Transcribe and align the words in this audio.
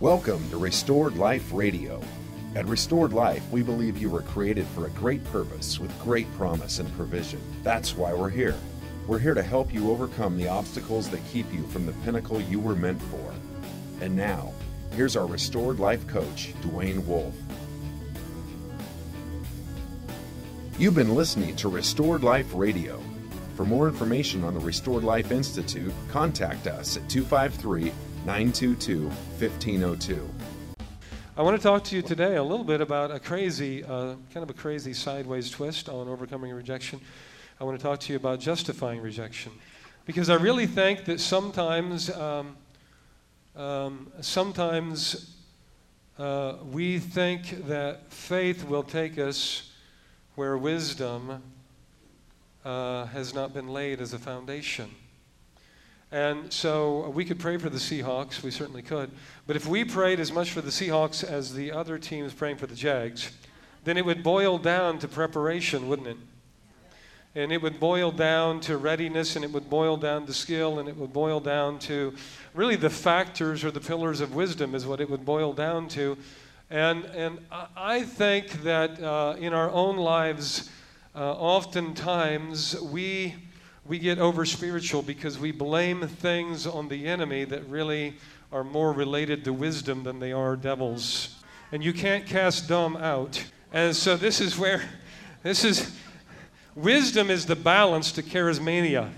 Welcome 0.00 0.50
to 0.50 0.58
Restored 0.58 1.16
Life 1.16 1.50
Radio. 1.54 2.02
At 2.54 2.66
Restored 2.66 3.14
Life, 3.14 3.42
we 3.50 3.62
believe 3.62 3.96
you 3.96 4.10
were 4.10 4.20
created 4.20 4.66
for 4.66 4.84
a 4.84 4.90
great 4.90 5.24
purpose 5.24 5.80
with 5.80 5.98
great 6.02 6.30
promise 6.36 6.80
and 6.80 6.92
provision. 6.96 7.40
That's 7.62 7.96
why 7.96 8.12
we're 8.12 8.28
here. 8.28 8.56
We're 9.06 9.18
here 9.18 9.32
to 9.32 9.42
help 9.42 9.72
you 9.72 9.90
overcome 9.90 10.36
the 10.36 10.48
obstacles 10.48 11.08
that 11.08 11.26
keep 11.32 11.50
you 11.50 11.62
from 11.68 11.86
the 11.86 11.94
pinnacle 12.04 12.42
you 12.42 12.60
were 12.60 12.76
meant 12.76 13.00
for. 13.04 13.32
And 14.02 14.14
now, 14.14 14.52
here's 14.92 15.16
our 15.16 15.24
Restored 15.24 15.80
Life 15.80 16.06
coach, 16.06 16.52
Dwayne 16.60 17.02
Wolf. 17.06 17.34
You've 20.78 20.94
been 20.94 21.14
listening 21.14 21.56
to 21.56 21.70
Restored 21.70 22.22
Life 22.22 22.52
Radio. 22.52 23.02
For 23.54 23.64
more 23.64 23.88
information 23.88 24.44
on 24.44 24.52
the 24.52 24.60
Restored 24.60 25.04
Life 25.04 25.32
Institute, 25.32 25.94
contact 26.10 26.66
us 26.66 26.98
at 26.98 27.08
253 27.08 27.90
922 28.26 29.06
1502. 29.38 30.30
I 31.36 31.42
want 31.42 31.56
to 31.56 31.62
talk 31.62 31.84
to 31.84 31.94
you 31.94 32.02
today 32.02 32.34
a 32.34 32.42
little 32.42 32.64
bit 32.64 32.80
about 32.80 33.12
a 33.12 33.20
crazy, 33.20 33.84
uh, 33.84 34.16
kind 34.34 34.42
of 34.42 34.50
a 34.50 34.52
crazy 34.52 34.94
sideways 34.94 35.48
twist 35.48 35.88
on 35.88 36.08
overcoming 36.08 36.50
rejection. 36.50 37.00
I 37.60 37.64
want 37.64 37.78
to 37.78 37.82
talk 37.82 38.00
to 38.00 38.12
you 38.12 38.16
about 38.16 38.40
justifying 38.40 39.00
rejection. 39.00 39.52
Because 40.06 40.28
I 40.28 40.34
really 40.34 40.66
think 40.66 41.04
that 41.04 41.20
sometimes, 41.20 42.10
um, 42.10 42.56
um, 43.54 44.10
sometimes 44.20 45.36
uh, 46.18 46.54
we 46.72 46.98
think 46.98 47.68
that 47.68 48.12
faith 48.12 48.64
will 48.64 48.82
take 48.82 49.18
us 49.18 49.70
where 50.34 50.58
wisdom 50.58 51.44
uh, 52.64 53.04
has 53.04 53.34
not 53.34 53.54
been 53.54 53.68
laid 53.68 54.00
as 54.00 54.14
a 54.14 54.18
foundation. 54.18 54.90
And 56.12 56.52
so 56.52 57.08
we 57.10 57.24
could 57.24 57.38
pray 57.38 57.56
for 57.56 57.68
the 57.68 57.78
Seahawks, 57.78 58.42
we 58.42 58.50
certainly 58.50 58.82
could. 58.82 59.10
But 59.46 59.56
if 59.56 59.66
we 59.66 59.84
prayed 59.84 60.20
as 60.20 60.32
much 60.32 60.50
for 60.50 60.60
the 60.60 60.70
Seahawks 60.70 61.24
as 61.24 61.52
the 61.52 61.72
other 61.72 61.98
teams 61.98 62.32
praying 62.32 62.58
for 62.58 62.66
the 62.66 62.76
Jags, 62.76 63.32
then 63.84 63.96
it 63.96 64.04
would 64.04 64.22
boil 64.22 64.58
down 64.58 64.98
to 65.00 65.08
preparation, 65.08 65.88
wouldn't 65.88 66.08
it? 66.08 66.16
And 67.34 67.52
it 67.52 67.60
would 67.60 67.78
boil 67.78 68.12
down 68.12 68.60
to 68.60 68.78
readiness, 68.78 69.36
and 69.36 69.44
it 69.44 69.50
would 69.50 69.68
boil 69.68 69.96
down 69.96 70.26
to 70.26 70.32
skill, 70.32 70.78
and 70.78 70.88
it 70.88 70.96
would 70.96 71.12
boil 71.12 71.38
down 71.38 71.78
to 71.80 72.14
really 72.54 72.76
the 72.76 72.88
factors 72.88 73.62
or 73.62 73.70
the 73.70 73.80
pillars 73.80 74.20
of 74.20 74.34
wisdom, 74.34 74.74
is 74.74 74.86
what 74.86 75.00
it 75.00 75.10
would 75.10 75.24
boil 75.24 75.52
down 75.52 75.88
to. 75.88 76.16
And, 76.70 77.04
and 77.06 77.38
I 77.76 78.02
think 78.02 78.62
that 78.62 79.00
uh, 79.02 79.36
in 79.38 79.52
our 79.52 79.70
own 79.70 79.98
lives, 79.98 80.70
uh, 81.14 81.32
oftentimes 81.32 82.80
we 82.80 83.34
we 83.88 83.98
get 83.98 84.18
over 84.18 84.44
spiritual 84.44 85.02
because 85.02 85.38
we 85.38 85.52
blame 85.52 86.06
things 86.08 86.66
on 86.66 86.88
the 86.88 87.06
enemy 87.06 87.44
that 87.44 87.68
really 87.68 88.14
are 88.50 88.64
more 88.64 88.92
related 88.92 89.44
to 89.44 89.52
wisdom 89.52 90.02
than 90.02 90.18
they 90.18 90.32
are 90.32 90.56
devils. 90.56 91.36
And 91.72 91.84
you 91.84 91.92
can't 91.92 92.26
cast 92.26 92.68
dumb 92.68 92.96
out. 92.96 93.44
And 93.72 93.94
so 93.94 94.16
this 94.16 94.40
is 94.40 94.58
where, 94.58 94.82
this 95.42 95.64
is, 95.64 95.92
wisdom 96.74 97.30
is 97.30 97.46
the 97.46 97.56
balance 97.56 98.12
to 98.12 98.22
charismania. 98.22 99.10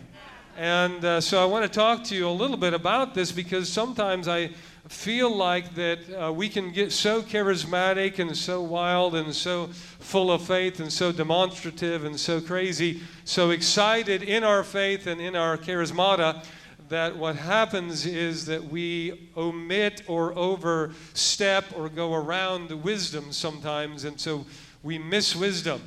And 0.58 1.04
uh, 1.04 1.20
so 1.20 1.40
I 1.40 1.44
want 1.44 1.62
to 1.62 1.68
talk 1.68 2.02
to 2.06 2.16
you 2.16 2.28
a 2.28 2.30
little 2.30 2.56
bit 2.56 2.74
about 2.74 3.14
this 3.14 3.30
because 3.30 3.68
sometimes 3.68 4.26
I 4.26 4.48
feel 4.88 5.32
like 5.32 5.76
that 5.76 5.98
uh, 6.12 6.32
we 6.32 6.48
can 6.48 6.72
get 6.72 6.90
so 6.90 7.22
charismatic 7.22 8.18
and 8.18 8.36
so 8.36 8.60
wild 8.60 9.14
and 9.14 9.32
so 9.32 9.68
full 10.00 10.32
of 10.32 10.42
faith 10.42 10.80
and 10.80 10.92
so 10.92 11.12
demonstrative 11.12 12.04
and 12.04 12.18
so 12.18 12.40
crazy, 12.40 13.00
so 13.24 13.50
excited 13.50 14.24
in 14.24 14.42
our 14.42 14.64
faith 14.64 15.06
and 15.06 15.20
in 15.20 15.36
our 15.36 15.56
charismata 15.56 16.44
that 16.88 17.16
what 17.16 17.36
happens 17.36 18.04
is 18.04 18.44
that 18.46 18.64
we 18.64 19.30
omit 19.36 20.02
or 20.08 20.36
overstep 20.36 21.66
or 21.76 21.88
go 21.88 22.14
around 22.14 22.68
the 22.68 22.76
wisdom 22.76 23.30
sometimes, 23.30 24.02
and 24.02 24.20
so 24.20 24.44
we 24.82 24.98
miss 24.98 25.36
wisdom. 25.36 25.80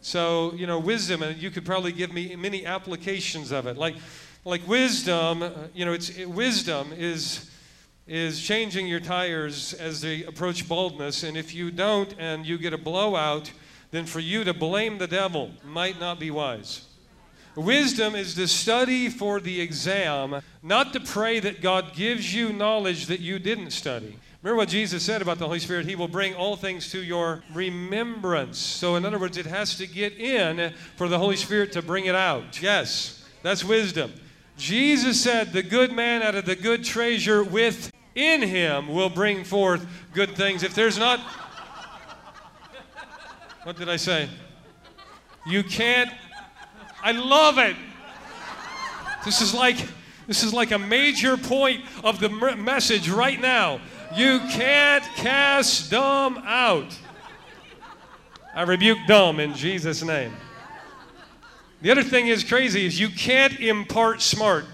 So, 0.00 0.52
you 0.54 0.66
know, 0.66 0.78
wisdom, 0.78 1.22
and 1.22 1.40
you 1.40 1.50
could 1.50 1.64
probably 1.64 1.92
give 1.92 2.12
me 2.12 2.34
many 2.36 2.64
applications 2.64 3.50
of 3.50 3.66
it. 3.66 3.76
Like, 3.76 3.96
like 4.44 4.66
wisdom, 4.66 5.42
uh, 5.42 5.50
you 5.74 5.84
know, 5.84 5.92
it's 5.92 6.10
it, 6.10 6.26
wisdom 6.26 6.92
is 6.96 7.50
is 8.06 8.40
changing 8.40 8.86
your 8.86 9.00
tires 9.00 9.74
as 9.74 10.00
they 10.00 10.24
approach 10.24 10.66
baldness. 10.66 11.22
And 11.22 11.36
if 11.36 11.54
you 11.54 11.70
don't 11.70 12.14
and 12.18 12.46
you 12.46 12.56
get 12.56 12.72
a 12.72 12.78
blowout, 12.78 13.52
then 13.90 14.06
for 14.06 14.20
you 14.20 14.44
to 14.44 14.54
blame 14.54 14.96
the 14.96 15.06
devil 15.06 15.50
might 15.62 16.00
not 16.00 16.18
be 16.18 16.30
wise. 16.30 16.86
Wisdom 17.54 18.14
is 18.14 18.34
to 18.36 18.46
study 18.46 19.08
for 19.08 19.40
the 19.40 19.60
exam, 19.60 20.40
not 20.62 20.92
to 20.92 21.00
pray 21.00 21.40
that 21.40 21.60
God 21.60 21.92
gives 21.92 22.32
you 22.32 22.52
knowledge 22.52 23.06
that 23.06 23.20
you 23.20 23.38
didn't 23.38 23.72
study. 23.72 24.16
Remember 24.48 24.62
what 24.62 24.70
Jesus 24.70 25.02
said 25.02 25.20
about 25.20 25.38
the 25.38 25.44
Holy 25.44 25.58
Spirit? 25.58 25.84
He 25.84 25.94
will 25.94 26.08
bring 26.08 26.34
all 26.34 26.56
things 26.56 26.90
to 26.92 27.02
your 27.02 27.42
remembrance. 27.52 28.56
So, 28.56 28.96
in 28.96 29.04
other 29.04 29.18
words, 29.18 29.36
it 29.36 29.44
has 29.44 29.76
to 29.76 29.86
get 29.86 30.14
in 30.14 30.72
for 30.96 31.06
the 31.06 31.18
Holy 31.18 31.36
Spirit 31.36 31.70
to 31.72 31.82
bring 31.82 32.06
it 32.06 32.14
out. 32.14 32.62
Yes, 32.62 33.28
that's 33.42 33.62
wisdom. 33.62 34.10
Jesus 34.56 35.20
said, 35.20 35.52
The 35.52 35.62
good 35.62 35.92
man 35.92 36.22
out 36.22 36.34
of 36.34 36.46
the 36.46 36.56
good 36.56 36.82
treasure 36.82 37.44
within 37.44 38.40
him 38.40 38.88
will 38.88 39.10
bring 39.10 39.44
forth 39.44 39.86
good 40.14 40.30
things. 40.30 40.62
If 40.62 40.74
there's 40.74 40.96
not, 40.96 41.20
what 43.64 43.76
did 43.76 43.90
I 43.90 43.96
say? 43.96 44.30
You 45.46 45.62
can't, 45.62 46.08
I 47.02 47.12
love 47.12 47.58
it. 47.58 47.76
This 49.26 49.42
is 49.42 49.52
like, 49.52 49.76
this 50.26 50.42
is 50.42 50.54
like 50.54 50.70
a 50.70 50.78
major 50.78 51.36
point 51.36 51.84
of 52.02 52.18
the 52.18 52.30
message 52.30 53.10
right 53.10 53.38
now. 53.38 53.82
You 54.16 54.40
can't 54.50 55.04
cast 55.16 55.90
dumb 55.90 56.38
out. 56.44 56.96
I 58.54 58.62
rebuke 58.62 58.98
dumb 59.06 59.38
in 59.38 59.54
Jesus' 59.54 60.02
name. 60.02 60.32
The 61.80 61.90
other 61.90 62.02
thing 62.02 62.26
is 62.26 62.42
crazy 62.42 62.86
is 62.86 62.98
you 62.98 63.08
can't 63.08 63.60
impart 63.60 64.20
smart. 64.20 64.64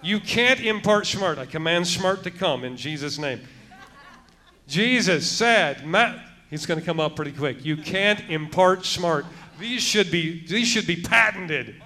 You 0.00 0.20
can't 0.20 0.60
impart 0.60 1.06
smart. 1.06 1.38
I 1.38 1.46
command 1.46 1.86
smart 1.86 2.22
to 2.22 2.30
come 2.30 2.64
in 2.64 2.76
Jesus' 2.76 3.18
name. 3.18 3.40
Jesus 4.66 5.28
said, 5.28 5.86
Matt, 5.86 6.18
he's 6.50 6.66
going 6.66 6.78
to 6.78 6.86
come 6.86 7.00
up 7.00 7.16
pretty 7.16 7.32
quick. 7.32 7.64
You 7.64 7.76
can't 7.76 8.20
impart 8.30 8.86
smart. 8.86 9.26
These 9.58 9.82
should 9.82 10.10
be 10.10 10.46
these 10.46 10.68
should 10.68 10.86
be 10.86 11.02
patented. 11.02 11.82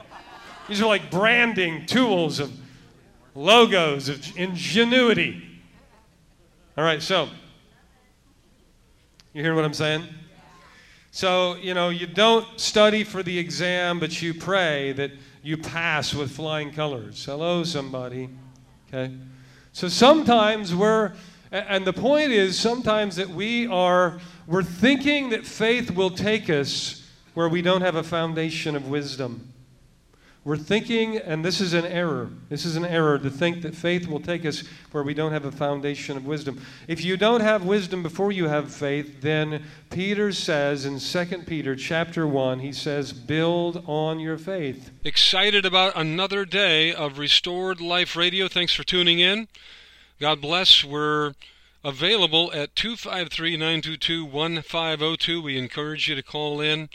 These 0.69 0.83
are 0.83 0.87
like 0.87 1.11
branding 1.11 1.87
tools 1.87 2.39
of 2.39 2.53
logos 3.35 4.09
of 4.09 4.37
ingenuity. 4.37 5.43
All 6.77 6.85
right, 6.85 7.03
so 7.03 7.29
you 9.33 9.43
hear 9.43 9.55
what 9.55 9.65
I'm 9.65 9.75
saying? 9.75 10.05
So, 11.11 11.57
you 11.57 11.75
know, 11.75 11.91
you 11.91 12.07
don't 12.07 12.59
study 12.59 13.05
for 13.05 13.23
the 13.23 13.39
exam, 13.39 13.99
but 13.99 14.23
you 14.23 14.33
pray 14.33 14.93
that 14.93 15.11
you 15.43 15.57
pass 15.57 16.15
with 16.15 16.31
flying 16.31 16.73
colors. 16.73 17.25
Hello, 17.25 17.65
somebody. 17.65 18.31
Okay? 18.89 19.15
So 19.73 19.89
sometimes 19.89 20.75
we're, 20.75 21.13
and 21.51 21.87
the 21.87 21.93
point 21.93 22.33
is 22.33 22.59
sometimes 22.59 23.17
that 23.17 23.29
we 23.29 23.67
are, 23.67 24.21
we're 24.47 24.63
thinking 24.63 25.31
that 25.31 25.47
faith 25.47 25.91
will 25.91 26.11
take 26.11 26.49
us 26.49 27.07
where 27.35 27.49
we 27.49 27.63
don't 27.63 27.83
have 27.83 27.97
a 27.97 28.03
foundation 28.03 28.77
of 28.77 28.89
wisdom. 28.89 29.53
We're 30.45 30.57
thinking, 30.57 31.19
and 31.19 31.45
this 31.45 31.61
is 31.61 31.73
an 31.73 31.85
error. 31.85 32.29
This 32.49 32.65
is 32.65 32.75
an 32.75 32.85
error 32.85 33.17
to 33.17 33.31
think 33.31 33.63
that 33.63 33.77
faith 33.77 34.09
will 34.09 34.19
take 34.19 34.45
us 34.45 34.65
where 34.91 35.05
we 35.05 35.15
don't 35.15 35.31
have 35.31 35.45
a 35.45 35.53
foundation 35.53 36.17
of 36.17 36.27
wisdom. 36.27 36.61
If 36.89 37.05
you 37.05 37.17
don't 37.17 37.43
have 37.43 37.65
wisdom 37.65 38.03
before 38.03 38.33
you 38.33 38.49
have 38.49 38.75
faith, 38.75 39.21
then 39.21 39.63
Peter 39.91 40.33
says 40.33 40.85
in 40.85 40.99
2 40.99 41.43
Peter 41.47 41.77
chapter 41.77 42.27
1, 42.27 42.59
he 42.59 42.73
says, 42.73 43.13
build 43.13 43.85
on 43.87 44.19
your 44.19 44.37
faith. 44.37 44.91
Excited 45.05 45.65
about 45.65 45.93
another 45.95 46.45
day 46.45 46.93
of 46.93 47.21
Restored 47.21 47.81
Life 47.81 48.17
Radio. 48.17 48.49
Thanks 48.49 48.75
for 48.75 48.83
tuning 48.83 49.21
in. 49.21 49.47
God 50.19 50.41
bless. 50.41 50.83
We're 50.83 51.35
available 51.85 52.53
at 52.53 52.75
253 52.75 53.57
922 53.57 54.25
1502. 54.25 55.41
We 55.41 55.57
encourage 55.57 56.09
you 56.09 56.17
to 56.17 56.23
call 56.23 56.61
in. 56.61 56.89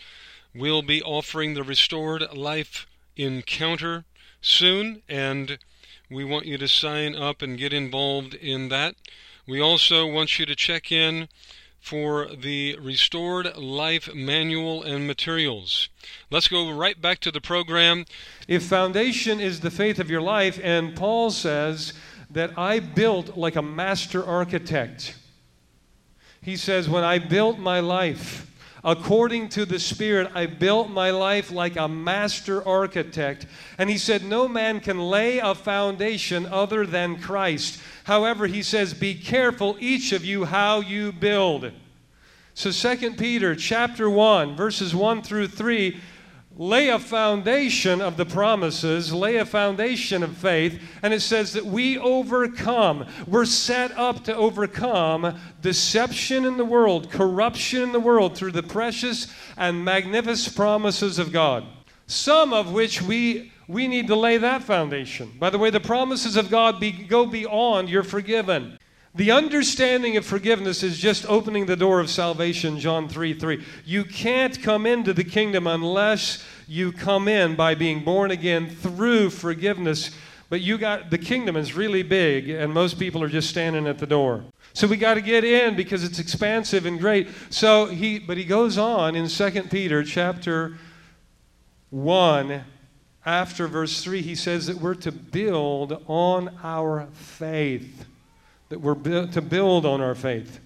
We'll 0.54 0.82
be 0.82 1.02
offering 1.02 1.54
the 1.54 1.64
Restored 1.64 2.34
Life 2.34 2.86
encounter 3.18 4.06
soon, 4.42 5.02
and 5.10 5.58
we 6.10 6.24
want 6.24 6.46
you 6.46 6.58
to 6.58 6.68
sign 6.68 7.16
up 7.16 7.42
and 7.42 7.58
get 7.58 7.74
involved 7.74 8.34
in 8.34 8.70
that. 8.70 8.96
We 9.48 9.62
also 9.62 10.06
want 10.06 10.40
you 10.40 10.46
to 10.46 10.56
check 10.56 10.92
in 10.92 11.28
for 11.80 12.28
the 12.28 12.78
Restored 12.82 13.56
Life 13.56 14.14
Manual 14.14 14.84
and 14.84 15.08
materials. 15.08 15.90
Let's 16.30 16.48
go 16.48 16.70
right 16.72 17.02
back 17.02 17.20
to 17.22 17.32
the 17.32 17.40
program. 17.40 18.06
If 18.48 18.64
foundation 18.64 19.40
is 19.40 19.62
the 19.62 19.72
faith 19.72 20.00
of 20.00 20.10
your 20.10 20.22
life, 20.22 20.60
and 20.62 20.96
Paul 20.96 21.32
says 21.32 21.94
that 22.30 22.58
I 22.58 22.80
built 22.80 23.38
like 23.38 23.56
a 23.56 23.62
master 23.62 24.26
architect, 24.26 25.16
he 26.42 26.58
says, 26.58 26.90
When 26.90 27.04
I 27.04 27.20
built 27.20 27.58
my 27.58 27.80
life, 27.80 28.52
According 28.84 29.50
to 29.50 29.66
the 29.66 29.80
Spirit, 29.80 30.32
I 30.36 30.46
built 30.46 30.90
my 30.90 31.12
life 31.12 31.52
like 31.52 31.76
a 31.76 31.88
master 31.88 32.66
architect. 32.68 33.46
And 33.78 33.90
he 33.90 33.98
said, 33.98 34.24
No 34.24 34.48
man 34.48 34.80
can 34.80 35.00
lay 35.00 35.40
a 35.40 35.56
foundation 35.56 36.46
other 36.46 36.86
than 36.86 37.20
Christ. 37.20 37.82
However, 38.04 38.48
he 38.48 38.62
says, 38.62 38.94
Be 38.94 39.16
careful, 39.16 39.78
each 39.80 40.12
of 40.12 40.24
you, 40.24 40.46
how 40.46 40.82
you 40.82 41.12
build. 41.12 41.72
So 42.54 42.72
2 42.72 43.14
Peter 43.14 43.56
chapter 43.56 44.10
1, 44.10 44.56
verses 44.56 44.96
1 44.96 45.22
through 45.22 45.50
3 45.50 46.00
lay 46.58 46.90
a 46.90 47.00
foundation 47.00 48.02
of 48.02 48.18
the 48.18 48.26
promises, 48.26 49.14
lay 49.14 49.38
a 49.38 49.46
foundation 49.46 50.24
of 50.24 50.36
faith, 50.38 50.82
and 51.04 51.14
it 51.14 51.22
says 51.22 51.54
that 51.54 51.66
we 51.66 51.98
overcome. 51.98 53.06
We're 53.28 53.46
set 53.46 53.92
up 53.98 54.24
to 54.26 54.36
overcome 54.36 55.40
deception 55.62 56.46
in 56.46 56.58
the 56.58 56.66
world, 56.66 57.12
corruption 57.12 57.84
in 57.84 57.92
the 57.92 58.00
world 58.00 58.36
through 58.36 58.52
the 58.52 58.64
precious 58.64 59.34
and 59.56 59.86
magnificent 59.86 60.56
promises 60.56 61.20
of 61.20 61.32
God. 61.32 61.66
Some 62.08 62.54
of 62.54 62.72
which 62.72 63.02
we 63.02 63.52
we 63.68 63.88
need 63.88 64.08
to 64.08 64.16
lay 64.16 64.38
that 64.38 64.64
foundation. 64.64 65.32
By 65.38 65.50
the 65.50 65.58
way, 65.58 65.70
the 65.70 65.82
promises 65.82 66.38
of 66.38 66.50
God 66.50 66.80
be, 66.80 66.92
go 66.92 67.26
beyond 67.26 67.90
you're 67.90 68.04
forgiven. 68.04 68.80
The 69.18 69.32
understanding 69.32 70.16
of 70.16 70.28
forgiveness 70.28 70.84
is 70.84 71.00
just 71.00 71.26
opening 71.28 71.66
the 71.66 71.76
door 71.76 72.00
of 72.00 72.08
salvation, 72.08 72.80
John 72.80 73.10
3 73.10 73.34
3. 73.34 73.66
You 73.84 74.04
can't 74.04 74.62
come 74.62 74.86
into 74.86 75.12
the 75.12 75.24
kingdom 75.24 75.66
unless 75.66 76.46
you 76.68 76.92
come 76.92 77.28
in 77.28 77.56
by 77.56 77.74
being 77.74 78.04
born 78.04 78.30
again 78.30 78.70
through 78.70 79.32
forgiveness. 79.32 80.12
But 80.50 80.62
you 80.62 80.78
got 80.78 81.10
the 81.10 81.18
kingdom 81.18 81.58
is 81.58 81.74
really 81.74 82.04
big, 82.04 82.48
and 82.48 82.72
most 82.72 83.00
people 83.00 83.24
are 83.24 83.28
just 83.28 83.50
standing 83.50 83.88
at 83.88 83.98
the 83.98 84.06
door. 84.06 84.44
So 84.74 84.86
we 84.86 84.98
got 84.98 85.16
to 85.16 85.22
get 85.22 85.44
in 85.44 85.76
because 85.76 86.04
it's 86.04 86.20
expansive 86.20 86.86
and 86.86 87.00
great. 87.00 87.28
So 87.50 87.88
he, 87.88 88.20
but 88.20 88.38
he 88.38 88.46
goes 88.46 88.78
on 88.78 89.16
in 89.16 89.28
2 89.28 89.64
Peter 89.64 90.04
chapter 90.04 90.78
1, 91.90 92.64
after 93.26 93.68
verse 93.68 94.04
3, 94.04 94.22
he 94.22 94.36
says 94.36 94.68
that 94.68 94.78
we're 94.78 94.94
to 94.94 95.12
build 95.12 96.04
on 96.08 96.56
our 96.62 97.08
faith 97.14 98.06
that 98.70 98.80
we're 98.80 98.96
bu- 98.96 99.28
to 99.28 99.42
build 99.42 99.86
on 99.86 100.02
our 100.02 100.16
faith. 100.16 100.60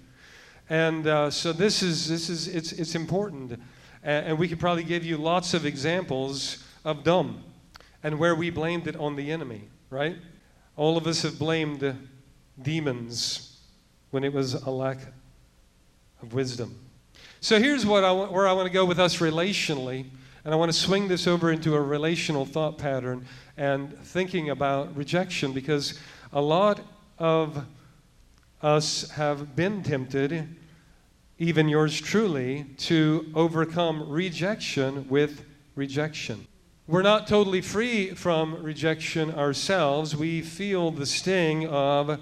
And 0.68 1.06
uh, 1.06 1.30
so 1.30 1.52
this 1.52 1.82
is, 1.82 2.08
this 2.08 2.28
is 2.28 2.48
it's, 2.48 2.72
it's 2.72 2.94
important. 2.94 3.52
And, 4.02 4.26
and 4.26 4.38
we 4.38 4.48
could 4.48 4.60
probably 4.60 4.84
give 4.84 5.04
you 5.04 5.16
lots 5.16 5.54
of 5.54 5.66
examples 5.66 6.64
of 6.84 7.04
dumb 7.04 7.44
and 8.02 8.18
where 8.18 8.34
we 8.34 8.50
blamed 8.50 8.86
it 8.86 8.96
on 8.96 9.16
the 9.16 9.30
enemy, 9.30 9.68
right? 9.90 10.16
All 10.76 10.96
of 10.96 11.06
us 11.06 11.22
have 11.22 11.38
blamed 11.38 11.96
demons 12.60 13.60
when 14.10 14.24
it 14.24 14.32
was 14.32 14.54
a 14.54 14.70
lack 14.70 14.98
of 16.22 16.34
wisdom. 16.34 16.78
So 17.40 17.58
here's 17.58 17.84
what 17.84 18.04
I 18.04 18.12
where 18.12 18.46
I 18.46 18.52
want 18.52 18.66
to 18.66 18.72
go 18.72 18.84
with 18.84 18.98
us 18.98 19.18
relationally. 19.18 20.06
And 20.44 20.52
I 20.52 20.56
want 20.56 20.72
to 20.72 20.78
swing 20.78 21.06
this 21.06 21.28
over 21.28 21.52
into 21.52 21.74
a 21.74 21.80
relational 21.80 22.44
thought 22.44 22.76
pattern 22.76 23.26
and 23.56 23.96
thinking 23.98 24.50
about 24.50 24.96
rejection 24.96 25.52
because 25.52 26.00
a 26.32 26.40
lot 26.40 26.80
of 27.18 27.64
us 28.62 29.10
have 29.10 29.56
been 29.56 29.82
tempted, 29.82 30.56
even 31.38 31.68
yours 31.68 32.00
truly, 32.00 32.66
to 32.78 33.30
overcome 33.34 34.08
rejection 34.08 35.08
with 35.08 35.44
rejection. 35.74 36.46
We're 36.86 37.02
not 37.02 37.26
totally 37.26 37.60
free 37.60 38.10
from 38.10 38.62
rejection 38.62 39.32
ourselves. 39.34 40.16
We 40.16 40.42
feel 40.42 40.90
the 40.90 41.06
sting 41.06 41.66
of 41.68 42.20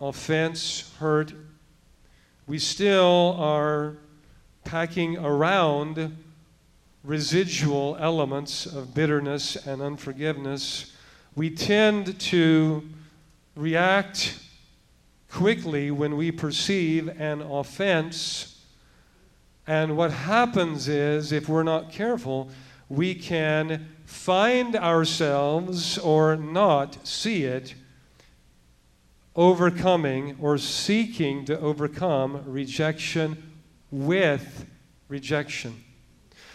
offense, 0.00 0.92
hurt. 0.98 1.32
We 2.46 2.58
still 2.58 3.36
are 3.38 3.96
packing 4.64 5.16
around 5.16 6.16
residual 7.04 7.96
elements 8.00 8.66
of 8.66 8.94
bitterness 8.94 9.54
and 9.54 9.80
unforgiveness. 9.80 10.92
We 11.34 11.50
tend 11.50 12.18
to 12.20 12.88
react 13.54 14.38
quickly 15.30 15.90
when 15.90 16.16
we 16.16 16.30
perceive 16.30 17.08
an 17.20 17.42
offense. 17.42 18.64
And 19.66 19.96
what 19.96 20.12
happens 20.12 20.88
is, 20.88 21.32
if 21.32 21.48
we're 21.48 21.62
not 21.62 21.90
careful, 21.90 22.50
we 22.88 23.14
can 23.14 23.88
find 24.04 24.76
ourselves 24.76 25.98
or 25.98 26.36
not 26.36 27.06
see 27.06 27.44
it 27.44 27.74
overcoming 29.34 30.36
or 30.40 30.56
seeking 30.56 31.44
to 31.44 31.58
overcome 31.60 32.42
rejection 32.46 33.52
with 33.90 34.66
rejection. 35.08 35.82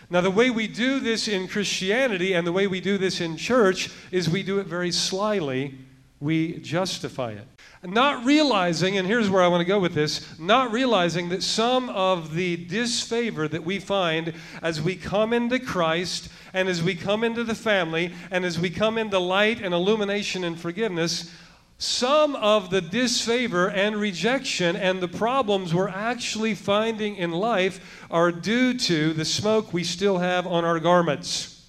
Now, 0.09 0.21
the 0.21 0.31
way 0.31 0.49
we 0.49 0.67
do 0.67 0.99
this 0.99 1.27
in 1.27 1.47
Christianity 1.47 2.33
and 2.33 2.45
the 2.45 2.51
way 2.51 2.67
we 2.67 2.81
do 2.81 2.97
this 2.97 3.21
in 3.21 3.37
church 3.37 3.89
is 4.11 4.29
we 4.29 4.43
do 4.43 4.59
it 4.59 4.67
very 4.67 4.91
slyly. 4.91 5.77
We 6.19 6.57
justify 6.59 7.31
it 7.31 7.47
not 7.83 8.23
realizing, 8.25 8.97
and 8.97 9.07
here's 9.07 9.29
where 9.29 9.41
I 9.41 9.47
want 9.47 9.61
to 9.61 9.65
go 9.65 9.79
with 9.79 9.95
this, 9.95 10.39
not 10.39 10.71
realizing 10.71 11.29
that 11.29 11.41
some 11.41 11.89
of 11.89 12.35
the 12.35 12.57
disfavor 12.57 13.47
that 13.47 13.63
we 13.63 13.79
find 13.79 14.33
as 14.61 14.81
we 14.81 14.95
come 14.95 15.33
into 15.33 15.59
Christ 15.59 16.29
and 16.53 16.69
as 16.69 16.83
we 16.83 16.93
come 16.93 17.23
into 17.23 17.43
the 17.43 17.55
family 17.55 18.13
and 18.29 18.45
as 18.45 18.59
we 18.59 18.69
come 18.69 18.97
into 18.97 19.17
light 19.17 19.61
and 19.61 19.73
illumination 19.73 20.43
and 20.43 20.59
forgiveness, 20.59 21.33
some 21.79 22.35
of 22.35 22.69
the 22.69 22.81
disfavor 22.81 23.71
and 23.71 23.95
rejection 23.95 24.75
and 24.75 25.01
the 25.01 25.07
problems 25.07 25.73
we're 25.73 25.89
actually 25.89 26.53
finding 26.53 27.15
in 27.15 27.31
life 27.31 28.05
are 28.11 28.31
due 28.31 28.77
to 28.77 29.13
the 29.13 29.25
smoke 29.25 29.73
we 29.73 29.83
still 29.83 30.19
have 30.19 30.45
on 30.45 30.63
our 30.63 30.79
garments. 30.79 31.65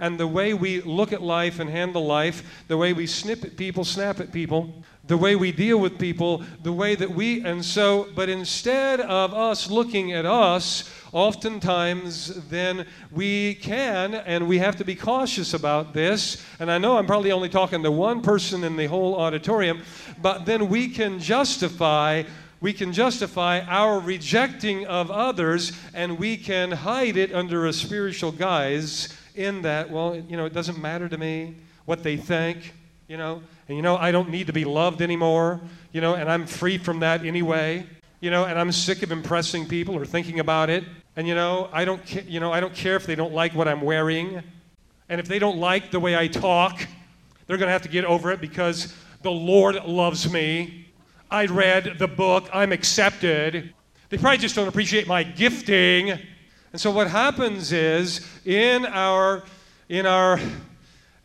And 0.00 0.18
the 0.18 0.26
way 0.26 0.52
we 0.52 0.80
look 0.82 1.12
at 1.12 1.22
life 1.22 1.60
and 1.60 1.70
handle 1.70 2.04
life, 2.04 2.64
the 2.66 2.76
way 2.76 2.92
we 2.92 3.06
snip 3.06 3.44
at 3.44 3.56
people, 3.56 3.84
snap 3.84 4.18
at 4.18 4.32
people, 4.32 4.82
the 5.06 5.16
way 5.16 5.36
we 5.36 5.52
deal 5.52 5.78
with 5.78 5.98
people, 5.98 6.42
the 6.62 6.72
way 6.72 6.94
that 6.94 7.10
we, 7.10 7.44
and 7.44 7.64
so, 7.64 8.08
but 8.14 8.28
instead 8.28 9.00
of 9.00 9.32
us 9.32 9.70
looking 9.70 10.12
at 10.12 10.26
us, 10.26 10.90
oftentimes 11.12 12.48
then 12.48 12.86
we 13.12 13.54
can, 13.54 14.14
and 14.14 14.48
we 14.48 14.58
have 14.58 14.76
to 14.76 14.84
be 14.84 14.94
cautious 14.94 15.54
about 15.54 15.94
this. 15.94 16.44
And 16.58 16.70
I 16.70 16.78
know 16.78 16.96
I'm 16.96 17.06
probably 17.06 17.32
only 17.32 17.48
talking 17.48 17.82
to 17.82 17.90
one 17.90 18.20
person 18.20 18.64
in 18.64 18.76
the 18.76 18.86
whole 18.86 19.14
auditorium, 19.16 19.82
but 20.20 20.44
then 20.44 20.68
we 20.68 20.88
can 20.88 21.18
justify. 21.20 22.24
We 22.60 22.72
can 22.72 22.92
justify 22.92 23.60
our 23.60 24.00
rejecting 24.00 24.86
of 24.86 25.10
others 25.10 25.72
and 25.92 26.18
we 26.18 26.38
can 26.38 26.72
hide 26.72 27.18
it 27.18 27.34
under 27.34 27.66
a 27.66 27.72
spiritual 27.72 28.32
guise 28.32 29.14
in 29.34 29.60
that, 29.62 29.90
well, 29.90 30.16
you 30.16 30.38
know, 30.38 30.46
it 30.46 30.54
doesn't 30.54 30.78
matter 30.80 31.06
to 31.06 31.18
me 31.18 31.56
what 31.84 32.02
they 32.02 32.16
think, 32.16 32.72
you 33.08 33.18
know, 33.18 33.42
and 33.68 33.76
you 33.76 33.82
know, 33.82 33.96
I 33.96 34.12
don't 34.12 34.30
need 34.30 34.46
to 34.46 34.52
be 34.52 34.64
loved 34.64 35.02
anymore, 35.02 35.60
you 35.92 36.00
know, 36.00 36.14
and 36.14 36.30
I'm 36.30 36.46
free 36.46 36.78
from 36.78 37.00
that 37.00 37.24
anyway, 37.24 37.86
you 38.20 38.30
know, 38.30 38.44
and 38.44 38.58
I'm 38.58 38.70
sick 38.72 39.02
of 39.02 39.10
impressing 39.10 39.66
people 39.66 39.96
or 39.96 40.04
thinking 40.04 40.40
about 40.40 40.70
it. 40.70 40.84
And 41.16 41.26
you 41.26 41.34
know, 41.34 41.68
I 41.72 41.84
don't 41.84 42.04
ca- 42.06 42.24
you 42.26 42.40
know, 42.40 42.52
I 42.52 42.60
don't 42.60 42.74
care 42.74 42.96
if 42.96 43.06
they 43.06 43.14
don't 43.14 43.32
like 43.32 43.54
what 43.54 43.66
I'm 43.66 43.80
wearing. 43.80 44.42
And 45.08 45.20
if 45.20 45.28
they 45.28 45.38
don't 45.38 45.58
like 45.58 45.90
the 45.90 46.00
way 46.00 46.16
I 46.16 46.26
talk, 46.26 46.86
they're 47.46 47.56
going 47.56 47.68
to 47.68 47.72
have 47.72 47.82
to 47.82 47.88
get 47.88 48.04
over 48.04 48.32
it 48.32 48.40
because 48.40 48.94
the 49.22 49.30
Lord 49.30 49.76
loves 49.84 50.30
me. 50.30 50.86
I 51.30 51.46
read 51.46 51.98
the 51.98 52.08
book, 52.08 52.48
I'm 52.52 52.72
accepted. 52.72 53.72
They 54.08 54.18
probably 54.18 54.38
just 54.38 54.54
don't 54.54 54.68
appreciate 54.68 55.06
my 55.06 55.22
gifting. 55.22 56.10
And 56.72 56.80
so 56.80 56.90
what 56.90 57.08
happens 57.08 57.72
is 57.72 58.26
in 58.44 58.86
our 58.86 59.42
in 59.88 60.06
our 60.06 60.38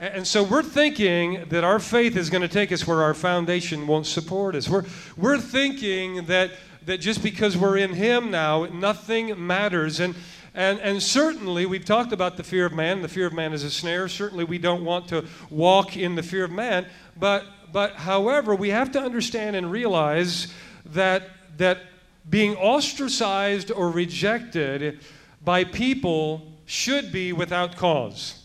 and 0.01 0.25
so 0.25 0.41
we're 0.41 0.63
thinking 0.63 1.46
that 1.50 1.63
our 1.63 1.77
faith 1.77 2.17
is 2.17 2.31
going 2.31 2.41
to 2.41 2.48
take 2.48 2.72
us 2.72 2.88
where 2.88 3.03
our 3.03 3.13
foundation 3.13 3.86
won't 3.86 4.08
support 4.08 4.55
us. 4.55 4.67
We're, 4.67 4.84
we're 5.15 5.38
thinking 5.38 6.25
that, 6.25 6.50
that 6.88 6.98
just 6.98 7.22
because 7.22 7.55
we're 7.55 7.77
in 7.77 7.93
Him 7.93 8.31
now, 8.31 8.65
nothing 8.65 9.46
matters. 9.46 10.00
And, 10.00 10.15
and, 10.55 10.79
and 10.79 11.03
certainly, 11.03 11.67
we've 11.67 11.86
talked 11.86 12.13
about 12.13 12.36
the 12.36 12.43
fear 12.43 12.65
of 12.65 12.74
man. 12.74 13.03
The 13.03 13.08
fear 13.08 13.27
of 13.27 13.34
man 13.34 13.53
is 13.53 13.63
a 13.63 13.70
snare. 13.70 14.08
Certainly, 14.08 14.46
we 14.46 14.58
don't 14.58 14.84
want 14.84 15.08
to 15.10 15.24
walk 15.51 15.96
in 15.96 16.15
the 16.15 16.24
fear 16.24 16.46
of 16.46 16.51
man. 16.51 16.88
But, 17.15 17.46
but 17.72 17.93
however, 17.93 18.55
we 18.55 18.70
have 18.70 18.91
to 18.93 19.00
understand 19.00 19.55
and 19.55 19.72
realize 19.72 20.51
that, 20.84 21.29
that 21.58 21.77
being 22.27 22.55
ostracized 22.55 23.70
or 23.70 23.91
rejected 23.91 25.01
by 25.46 25.63
people 25.63 26.51
should 26.65 27.12
be 27.12 27.34
without 27.34 27.77
cause. 27.77 28.40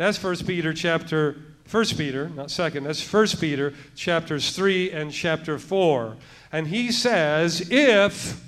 That's 0.00 0.16
First 0.16 0.46
Peter 0.46 0.72
chapter 0.72 1.36
First 1.66 1.98
Peter, 1.98 2.30
not 2.30 2.50
second. 2.50 2.84
That's 2.84 3.02
First 3.02 3.38
Peter 3.38 3.74
chapters 3.94 4.56
3 4.56 4.92
and 4.92 5.12
chapter 5.12 5.58
4. 5.58 6.16
And 6.50 6.68
he 6.68 6.90
says, 6.90 7.70
if 7.70 8.42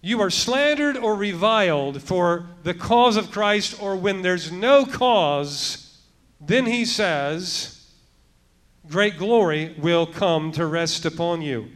you 0.00 0.20
are 0.20 0.30
slandered 0.30 0.96
or 0.96 1.16
reviled 1.16 2.00
for 2.00 2.46
the 2.62 2.74
cause 2.74 3.16
of 3.16 3.32
Christ 3.32 3.82
or 3.82 3.96
when 3.96 4.22
there's 4.22 4.52
no 4.52 4.86
cause, 4.86 5.98
then 6.40 6.66
he 6.66 6.84
says, 6.84 7.84
great 8.88 9.18
glory 9.18 9.74
will 9.76 10.06
come 10.06 10.52
to 10.52 10.64
rest 10.64 11.04
upon 11.04 11.42
you. 11.42 11.72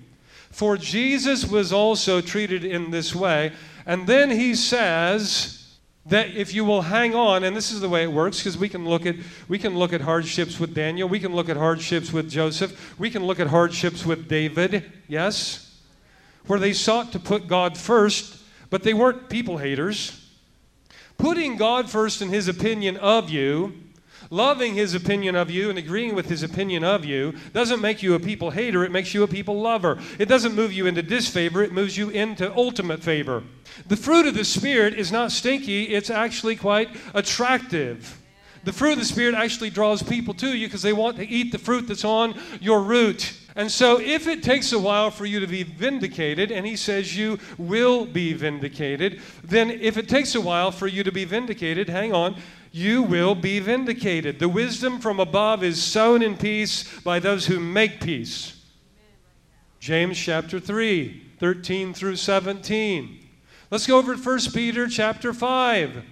For 0.50 0.76
Jesus 0.76 1.44
was 1.44 1.72
also 1.72 2.20
treated 2.20 2.64
in 2.64 2.92
this 2.92 3.16
way, 3.16 3.50
And 3.84 4.06
then 4.06 4.30
he 4.30 4.54
says, 4.54 5.59
that 6.06 6.34
if 6.34 6.54
you 6.54 6.64
will 6.64 6.82
hang 6.82 7.14
on 7.14 7.44
and 7.44 7.54
this 7.54 7.70
is 7.70 7.80
the 7.80 7.88
way 7.88 8.02
it 8.02 8.12
works 8.12 8.38
because 8.38 8.56
we 8.56 8.68
can 8.68 8.88
look 8.88 9.04
at 9.04 9.16
we 9.48 9.58
can 9.58 9.76
look 9.76 9.92
at 9.92 10.00
hardships 10.00 10.58
with 10.58 10.74
Daniel. 10.74 11.08
We 11.08 11.20
can 11.20 11.34
look 11.34 11.48
at 11.48 11.56
hardships 11.56 12.12
with 12.12 12.30
Joseph. 12.30 12.98
We 12.98 13.10
can 13.10 13.24
look 13.24 13.38
at 13.38 13.48
hardships 13.48 14.06
with 14.06 14.28
David 14.28 14.90
yes? 15.08 15.78
Where 16.46 16.58
they 16.58 16.72
sought 16.72 17.12
to 17.12 17.18
put 17.18 17.46
God 17.46 17.76
first 17.76 18.38
but 18.70 18.84
they 18.84 18.94
weren't 18.94 19.28
people 19.28 19.58
haters. 19.58 20.28
Putting 21.18 21.56
God 21.56 21.90
first 21.90 22.22
in 22.22 22.30
his 22.30 22.48
opinion 22.48 22.96
of 22.96 23.28
you 23.28 23.74
loving 24.28 24.74
his 24.74 24.94
opinion 24.94 25.34
of 25.34 25.50
you 25.50 25.70
and 25.70 25.78
agreeing 25.78 26.14
with 26.14 26.28
his 26.28 26.42
opinion 26.42 26.84
of 26.84 27.04
you 27.04 27.32
doesn't 27.52 27.80
make 27.80 28.02
you 28.02 28.14
a 28.14 28.20
people 28.20 28.50
hater 28.50 28.84
it 28.84 28.92
makes 28.92 29.14
you 29.14 29.22
a 29.22 29.28
people 29.28 29.60
lover 29.60 29.98
it 30.18 30.26
doesn't 30.26 30.54
move 30.54 30.72
you 30.72 30.86
into 30.86 31.02
disfavor 31.02 31.62
it 31.62 31.72
moves 31.72 31.96
you 31.96 32.10
into 32.10 32.54
ultimate 32.56 33.02
favor 33.02 33.42
the 33.86 33.96
fruit 33.96 34.26
of 34.26 34.34
the 34.34 34.44
Spirit 34.44 34.94
is 34.94 35.12
not 35.12 35.32
stinky, 35.32 35.84
it's 35.84 36.10
actually 36.10 36.56
quite 36.56 36.88
attractive. 37.14 38.20
The 38.64 38.72
fruit 38.72 38.92
of 38.92 38.98
the 38.98 39.04
Spirit 39.04 39.34
actually 39.34 39.70
draws 39.70 40.02
people 40.02 40.34
to 40.34 40.56
you 40.56 40.66
because 40.66 40.82
they 40.82 40.92
want 40.92 41.16
to 41.16 41.26
eat 41.26 41.50
the 41.50 41.58
fruit 41.58 41.88
that's 41.88 42.04
on 42.04 42.38
your 42.60 42.82
root. 42.82 43.34
And 43.56 43.70
so, 43.70 43.98
if 43.98 44.26
it 44.26 44.42
takes 44.42 44.72
a 44.72 44.78
while 44.78 45.10
for 45.10 45.26
you 45.26 45.40
to 45.40 45.46
be 45.46 45.62
vindicated, 45.64 46.52
and 46.52 46.64
he 46.64 46.76
says 46.76 47.16
you 47.16 47.38
will 47.58 48.04
be 48.06 48.32
vindicated, 48.32 49.20
then 49.42 49.70
if 49.70 49.96
it 49.96 50.08
takes 50.08 50.34
a 50.34 50.40
while 50.40 50.70
for 50.70 50.86
you 50.86 51.02
to 51.02 51.10
be 51.10 51.24
vindicated, 51.24 51.88
hang 51.88 52.14
on, 52.14 52.36
you 52.72 53.02
will 53.02 53.34
be 53.34 53.58
vindicated. 53.58 54.38
The 54.38 54.48
wisdom 54.48 55.00
from 55.00 55.18
above 55.18 55.62
is 55.64 55.82
sown 55.82 56.22
in 56.22 56.36
peace 56.36 57.00
by 57.00 57.18
those 57.18 57.46
who 57.46 57.58
make 57.58 58.00
peace. 58.00 58.56
James 59.80 60.18
chapter 60.18 60.60
3, 60.60 61.32
13 61.38 61.94
through 61.94 62.16
17. 62.16 63.28
Let's 63.70 63.86
go 63.86 63.98
over 63.98 64.14
to 64.14 64.20
1 64.20 64.38
Peter 64.52 64.88
chapter 64.88 65.32
5. 65.32 66.04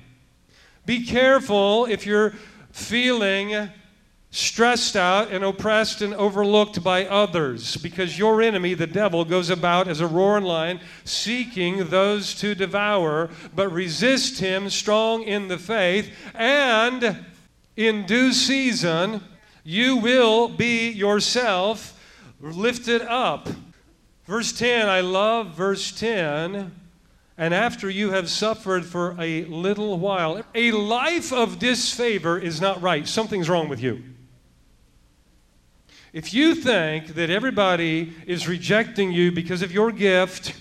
Be 0.86 1.04
careful 1.04 1.86
if 1.86 2.06
you're 2.06 2.34
feeling 2.72 3.70
stressed 4.30 4.94
out 4.94 5.30
and 5.30 5.42
oppressed 5.42 6.02
and 6.02 6.12
overlooked 6.14 6.82
by 6.85 7.06
others, 7.06 7.76
because 7.78 8.18
your 8.18 8.42
enemy, 8.42 8.75
the 8.75 8.87
devil, 8.87 9.25
goes 9.25 9.49
about 9.49 9.88
as 9.88 10.00
a 10.00 10.06
roaring 10.06 10.44
lion, 10.44 10.80
seeking 11.04 11.88
those 11.88 12.35
to 12.35 12.54
devour, 12.54 13.30
but 13.54 13.73
resist 13.73 14.38
him 14.38 14.68
strong 14.68 15.23
in 15.23 15.49
the 15.49 15.58
faith, 15.58 16.11
and 16.35 17.25
in 17.76 18.04
due 18.06 18.32
season 18.32 19.23
you 19.64 19.97
will 19.97 20.49
be 20.49 20.90
yourself 20.90 21.99
lifted 22.40 23.02
up. 23.02 23.49
Verse 24.26 24.52
10, 24.52 24.88
I 24.88 25.00
love 25.00 25.54
verse 25.54 25.90
10. 25.92 26.73
And 27.38 27.54
after 27.54 27.88
you 27.88 28.11
have 28.11 28.28
suffered 28.28 28.85
for 28.85 29.14
a 29.18 29.44
little 29.44 29.99
while, 29.99 30.42
a 30.54 30.73
life 30.73 31.32
of 31.32 31.58
disfavor 31.58 32.37
is 32.37 32.61
not 32.61 32.82
right. 32.82 33.06
Something's 33.06 33.49
wrong 33.49 33.68
with 33.68 33.80
you. 33.80 34.02
If 36.12 36.32
you 36.32 36.54
think 36.54 37.08
that 37.14 37.28
everybody 37.28 38.14
is 38.26 38.48
rejecting 38.48 39.12
you 39.12 39.30
because 39.30 39.62
of 39.62 39.72
your 39.72 39.92
gift, 39.92 40.58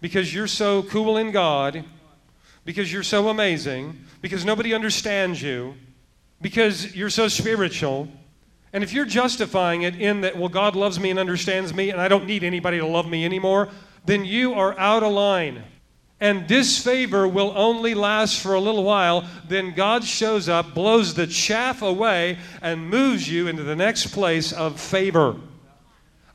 because 0.00 0.32
you're 0.32 0.46
so 0.46 0.82
cool 0.84 1.16
in 1.18 1.30
God, 1.30 1.84
because 2.64 2.92
you're 2.92 3.02
so 3.02 3.28
amazing, 3.28 3.98
because 4.22 4.44
nobody 4.44 4.74
understands 4.74 5.42
you, 5.42 5.74
because 6.40 6.94
you're 6.96 7.10
so 7.10 7.28
spiritual, 7.28 8.08
and 8.72 8.84
if 8.84 8.92
you're 8.92 9.04
justifying 9.04 9.82
it 9.82 10.00
in 10.00 10.22
that, 10.22 10.36
well, 10.36 10.48
God 10.48 10.76
loves 10.76 11.00
me 11.00 11.10
and 11.10 11.18
understands 11.18 11.74
me, 11.74 11.90
and 11.90 12.00
I 12.00 12.08
don't 12.08 12.26
need 12.26 12.44
anybody 12.44 12.78
to 12.78 12.86
love 12.86 13.08
me 13.08 13.24
anymore, 13.24 13.68
then 14.04 14.24
you 14.24 14.54
are 14.54 14.78
out 14.78 15.02
of 15.02 15.12
line. 15.12 15.64
And 16.20 16.48
disfavor 16.48 17.28
will 17.28 17.52
only 17.54 17.94
last 17.94 18.40
for 18.40 18.54
a 18.54 18.60
little 18.60 18.82
while. 18.82 19.24
Then 19.46 19.72
God 19.74 20.02
shows 20.02 20.48
up, 20.48 20.74
blows 20.74 21.14
the 21.14 21.26
chaff 21.26 21.80
away, 21.80 22.38
and 22.60 22.90
moves 22.90 23.30
you 23.30 23.46
into 23.46 23.62
the 23.62 23.76
next 23.76 24.08
place 24.08 24.52
of 24.52 24.80
favor. 24.80 25.36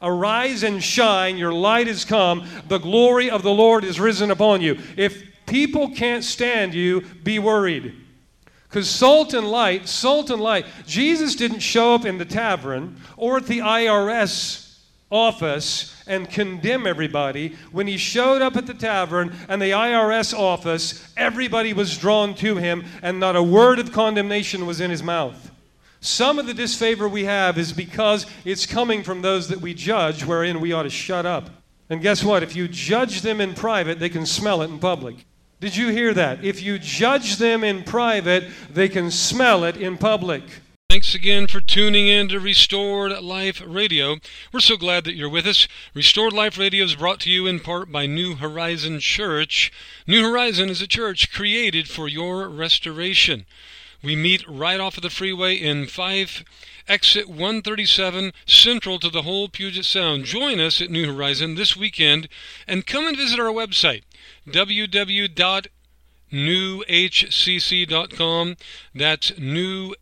Arise 0.01 0.63
and 0.63 0.83
shine, 0.83 1.37
your 1.37 1.53
light 1.53 1.87
has 1.87 2.05
come, 2.05 2.47
the 2.67 2.77
glory 2.77 3.29
of 3.29 3.41
the 3.41 3.53
Lord 3.53 3.83
is 3.83 3.99
risen 3.99 4.31
upon 4.31 4.61
you. 4.61 4.77
If 4.97 5.23
people 5.45 5.89
can't 5.89 6.23
stand 6.23 6.73
you, 6.73 7.01
be 7.23 7.39
worried. 7.39 7.95
Because 8.63 8.89
salt 8.89 9.33
and 9.33 9.49
light, 9.49 9.87
salt 9.87 10.29
and 10.29 10.41
light, 10.41 10.65
Jesus 10.85 11.35
didn't 11.35 11.59
show 11.59 11.93
up 11.93 12.05
in 12.05 12.17
the 12.17 12.25
tavern 12.25 12.99
or 13.17 13.37
at 13.37 13.47
the 13.47 13.59
IRS 13.59 14.62
office 15.13 15.95
and 16.07 16.29
condemn 16.29 16.87
everybody. 16.87 17.55
When 17.71 17.87
he 17.87 17.97
showed 17.97 18.41
up 18.41 18.57
at 18.57 18.65
the 18.65 18.73
tavern 18.73 19.33
and 19.47 19.61
the 19.61 19.71
IRS 19.71 20.37
office, 20.37 21.07
everybody 21.15 21.71
was 21.71 21.97
drawn 21.97 22.33
to 22.35 22.57
him, 22.57 22.83
and 23.01 23.19
not 23.19 23.35
a 23.35 23.43
word 23.43 23.79
of 23.79 23.93
condemnation 23.93 24.65
was 24.65 24.81
in 24.81 24.89
his 24.91 25.03
mouth. 25.03 25.51
Some 26.01 26.39
of 26.39 26.47
the 26.47 26.53
disfavor 26.53 27.07
we 27.07 27.23
have 27.23 27.57
is 27.57 27.71
because 27.71 28.25
it's 28.43 28.65
coming 28.65 29.03
from 29.03 29.21
those 29.21 29.47
that 29.47 29.61
we 29.61 29.73
judge, 29.73 30.25
wherein 30.25 30.59
we 30.59 30.73
ought 30.73 30.83
to 30.83 30.89
shut 30.89 31.25
up. 31.25 31.49
And 31.89 32.01
guess 32.01 32.23
what? 32.23 32.43
If 32.43 32.55
you 32.55 32.67
judge 32.67 33.21
them 33.21 33.39
in 33.39 33.53
private, 33.53 33.99
they 33.99 34.09
can 34.09 34.25
smell 34.25 34.61
it 34.63 34.69
in 34.69 34.79
public. 34.79 35.25
Did 35.61 35.77
you 35.77 35.89
hear 35.89 36.13
that? 36.13 36.43
If 36.43 36.61
you 36.61 36.77
judge 36.77 37.37
them 37.37 37.63
in 37.63 37.83
private, 37.83 38.45
they 38.69 38.89
can 38.89 39.09
smell 39.11 39.63
it 39.63 39.77
in 39.77 39.97
public. 39.97 40.43
Thanks 40.93 41.15
again 41.15 41.47
for 41.47 41.59
tuning 41.59 42.07
in 42.07 42.29
to 42.29 42.39
Restored 42.39 43.19
Life 43.23 43.63
Radio. 43.65 44.17
We're 44.51 44.59
so 44.59 44.77
glad 44.77 45.05
that 45.05 45.15
you're 45.15 45.27
with 45.27 45.47
us. 45.47 45.67
Restored 45.95 46.33
Life 46.33 46.55
Radio 46.55 46.85
is 46.85 46.95
brought 46.95 47.19
to 47.21 47.31
you 47.31 47.47
in 47.47 47.61
part 47.61 47.91
by 47.91 48.05
New 48.05 48.35
Horizon 48.35 48.99
Church. 48.99 49.71
New 50.05 50.21
Horizon 50.21 50.69
is 50.69 50.83
a 50.83 50.87
church 50.87 51.31
created 51.33 51.89
for 51.89 52.07
your 52.07 52.47
restoration. 52.47 53.47
We 54.03 54.15
meet 54.15 54.47
right 54.47 54.79
off 54.79 54.97
of 54.97 55.01
the 55.01 55.09
freeway 55.09 55.55
I-5 55.57 56.43
exit 56.87 57.27
137 57.27 58.31
central 58.45 58.99
to 58.99 59.09
the 59.09 59.23
whole 59.23 59.49
Puget 59.49 59.85
Sound. 59.85 60.25
Join 60.25 60.59
us 60.59 60.79
at 60.79 60.91
New 60.91 61.11
Horizon 61.11 61.55
this 61.55 61.75
weekend 61.75 62.29
and 62.67 62.85
come 62.85 63.07
and 63.07 63.17
visit 63.17 63.39
our 63.39 63.51
website 63.51 64.03
www 64.47 65.67
newhcc.com. 66.33 66.97
That's 68.93 69.31
newhcc.com. 69.31 69.93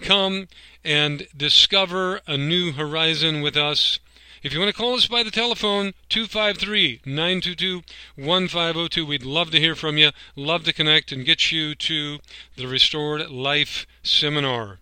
Come 0.00 0.48
and 0.84 1.26
discover 1.36 2.20
a 2.26 2.36
new 2.36 2.72
horizon 2.72 3.40
with 3.40 3.56
us. 3.56 3.98
If 4.42 4.54
you 4.54 4.60
want 4.60 4.70
to 4.70 4.76
call 4.76 4.94
us 4.94 5.06
by 5.06 5.22
the 5.22 5.30
telephone, 5.30 5.92
253 6.08 7.02
922 7.04 7.82
1502, 8.16 9.04
we'd 9.04 9.22
love 9.22 9.50
to 9.50 9.60
hear 9.60 9.74
from 9.74 9.98
you, 9.98 10.12
love 10.34 10.64
to 10.64 10.72
connect 10.72 11.12
and 11.12 11.26
get 11.26 11.52
you 11.52 11.74
to 11.74 12.20
the 12.56 12.66
Restored 12.66 13.30
Life 13.30 13.86
Seminar. 14.02 14.78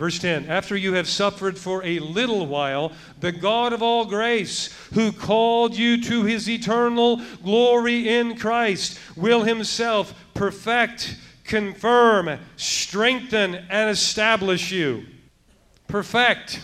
Verse 0.00 0.18
10 0.18 0.46
After 0.46 0.74
you 0.74 0.94
have 0.94 1.06
suffered 1.06 1.58
for 1.58 1.84
a 1.84 1.98
little 1.98 2.46
while, 2.46 2.92
the 3.20 3.32
God 3.32 3.74
of 3.74 3.82
all 3.82 4.06
grace, 4.06 4.74
who 4.94 5.12
called 5.12 5.76
you 5.76 6.02
to 6.04 6.24
his 6.24 6.48
eternal 6.48 7.20
glory 7.44 8.08
in 8.08 8.34
Christ, 8.38 8.98
will 9.14 9.42
himself 9.42 10.14
perfect, 10.32 11.18
confirm, 11.44 12.40
strengthen, 12.56 13.56
and 13.68 13.90
establish 13.90 14.72
you. 14.72 15.04
Perfect, 15.86 16.62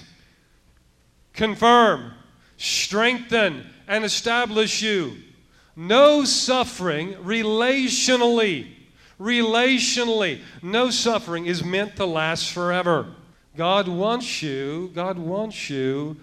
confirm, 1.34 2.12
strengthen, 2.56 3.66
and 3.86 4.02
establish 4.02 4.80
you. 4.80 5.14
No 5.76 6.24
suffering 6.24 7.12
relationally. 7.16 8.68
Relationally, 9.20 10.40
no 10.62 10.88
suffering 10.88 11.44
is 11.44 11.62
meant 11.62 11.96
to 11.96 12.06
last 12.06 12.50
forever. 12.50 13.14
God 13.56 13.88
wants 13.88 14.42
you, 14.42 14.90
God 14.94 15.18
wants 15.18 15.70
you 15.70 16.16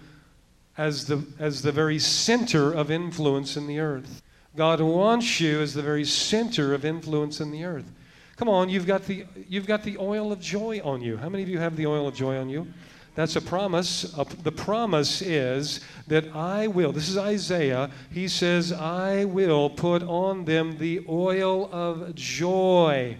as 0.76 1.06
the, 1.06 1.24
as 1.38 1.62
the 1.62 1.72
very 1.72 1.98
center 1.98 2.72
of 2.72 2.90
influence 2.90 3.56
in 3.56 3.66
the 3.66 3.80
earth. 3.80 4.22
God 4.56 4.80
wants 4.80 5.40
you 5.40 5.60
as 5.60 5.74
the 5.74 5.82
very 5.82 6.04
center 6.04 6.74
of 6.74 6.84
influence 6.84 7.40
in 7.40 7.50
the 7.50 7.64
earth. 7.64 7.90
Come 8.36 8.48
on, 8.48 8.68
you've 8.68 8.86
got 8.86 9.04
the, 9.06 9.26
you've 9.48 9.66
got 9.66 9.82
the 9.82 9.96
oil 9.98 10.32
of 10.32 10.40
joy 10.40 10.80
on 10.84 11.02
you. 11.02 11.16
How 11.16 11.28
many 11.28 11.42
of 11.42 11.48
you 11.48 11.58
have 11.58 11.76
the 11.76 11.86
oil 11.86 12.08
of 12.08 12.14
joy 12.14 12.36
on 12.38 12.48
you? 12.48 12.66
That's 13.14 13.36
a 13.36 13.40
promise. 13.40 14.02
The 14.42 14.50
promise 14.50 15.22
is 15.22 15.80
that 16.08 16.34
I 16.34 16.66
will, 16.66 16.90
this 16.90 17.08
is 17.08 17.16
Isaiah, 17.16 17.90
he 18.10 18.26
says, 18.26 18.72
I 18.72 19.24
will 19.24 19.70
put 19.70 20.02
on 20.02 20.44
them 20.44 20.76
the 20.78 21.04
oil 21.08 21.68
of 21.72 22.14
joy 22.16 23.16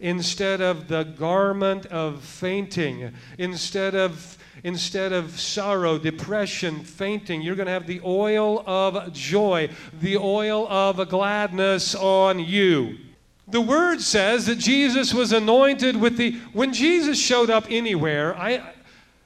instead 0.00 0.60
of 0.60 0.88
the 0.88 1.04
garment 1.04 1.86
of 1.86 2.22
fainting, 2.22 3.12
instead 3.38 3.94
of 3.94 4.38
instead 4.62 5.12
of 5.12 5.38
sorrow, 5.38 5.98
depression, 5.98 6.80
fainting, 6.84 7.42
you're 7.42 7.56
going 7.56 7.66
to 7.66 7.72
have 7.72 7.86
the 7.86 8.00
oil 8.04 8.62
of 8.66 9.12
joy, 9.12 9.68
the 10.00 10.16
oil 10.16 10.66
of 10.68 11.08
gladness 11.08 11.94
on 11.94 12.38
you. 12.38 12.96
The 13.48 13.60
word 13.60 14.00
says 14.00 14.46
that 14.46 14.58
Jesus 14.58 15.12
was 15.12 15.32
anointed 15.32 15.96
with 15.96 16.16
the 16.16 16.32
when 16.52 16.72
Jesus 16.72 17.20
showed 17.20 17.50
up 17.50 17.66
anywhere, 17.68 18.36
I 18.36 18.72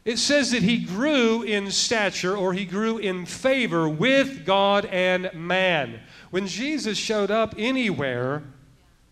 It 0.04 0.18
says 0.18 0.50
that 0.50 0.62
he 0.62 0.78
grew 0.78 1.42
in 1.42 1.70
stature 1.70 2.36
or 2.36 2.52
he 2.52 2.64
grew 2.64 2.98
in 2.98 3.26
favor 3.26 3.88
with 3.88 4.44
God 4.44 4.86
and 4.86 5.30
man. 5.34 6.00
When 6.30 6.46
Jesus 6.46 6.98
showed 6.98 7.30
up 7.30 7.54
anywhere, 7.56 8.42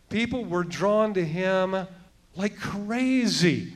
people 0.08 0.44
were 0.44 0.64
drawn 0.64 1.14
to 1.14 1.24
him 1.24 1.86
like 2.34 2.58
crazy. 2.58 3.72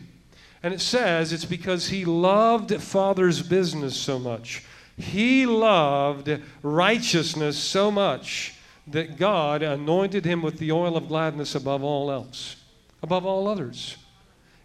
And 0.63 0.75
it 0.75 0.81
says 0.81 1.33
it's 1.33 1.45
because 1.45 1.89
he 1.89 2.05
loved 2.05 2.75
Father's 2.83 3.43
business 3.43 3.97
so 3.97 4.19
much. 4.19 4.63
He 4.97 5.47
loved 5.47 6.31
righteousness 6.63 7.57
so 7.57 7.91
much 7.91 8.55
that 8.87 9.17
God 9.17 9.63
anointed 9.63 10.25
him 10.25 10.43
with 10.43 10.59
the 10.59 10.73
oil 10.73 10.97
of 10.97 11.09
gladness 11.09 11.55
above 11.55 11.83
all 11.83 12.11
else, 12.11 12.57
above 13.03 13.25
all 13.25 13.49
others. 13.49 13.97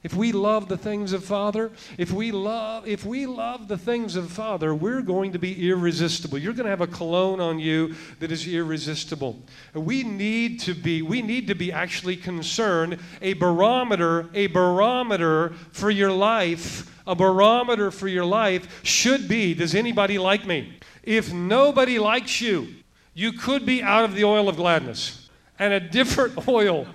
If 0.06 0.14
we 0.14 0.34
love 0.34 0.68
the 0.68 0.78
things 0.78 1.14
of 1.14 1.26
Father, 1.26 1.72
if 1.98 2.12
we 2.12 2.32
love 2.32 2.88
if 2.88 3.06
we 3.06 3.26
love 3.26 3.68
the 3.68 3.76
things 3.76 4.16
of 4.16 4.32
Father, 4.32 4.76
we're 4.76 5.02
going 5.02 5.32
to 5.32 5.40
be 5.40 5.68
irresistible. 5.68 6.38
You're 6.38 6.54
going 6.54 6.66
to 6.66 6.70
have 6.70 6.82
a 6.82 6.86
cologne 6.86 7.42
on 7.42 7.58
you 7.58 7.96
that 8.20 8.32
is 8.32 8.48
irresistible. 8.48 9.42
We 9.74 10.04
need 10.04 10.60
to 10.60 10.76
be 10.76 11.02
we 11.02 11.24
need 11.24 11.48
to 11.48 11.56
be 11.56 11.72
actually 11.72 12.18
concerned 12.18 13.00
a 13.20 13.34
barometer, 13.34 14.30
a 14.36 14.46
barometer 14.46 15.54
for 15.72 15.90
your 15.90 16.12
life, 16.12 16.88
a 17.08 17.16
barometer 17.16 17.90
for 17.90 18.08
your 18.08 18.26
life 18.26 18.86
should 18.86 19.28
be 19.28 19.56
does 19.56 19.74
anybody 19.74 20.20
like 20.20 20.46
me? 20.46 20.78
If 21.02 21.34
nobody 21.34 21.98
likes 21.98 22.40
you, 22.40 22.68
you 23.16 23.32
could 23.32 23.66
be 23.66 23.82
out 23.82 24.04
of 24.06 24.14
the 24.14 24.26
oil 24.26 24.50
of 24.50 24.56
gladness. 24.56 25.30
And 25.58 25.74
a 25.74 25.80
different 25.80 26.48
oil 26.48 26.86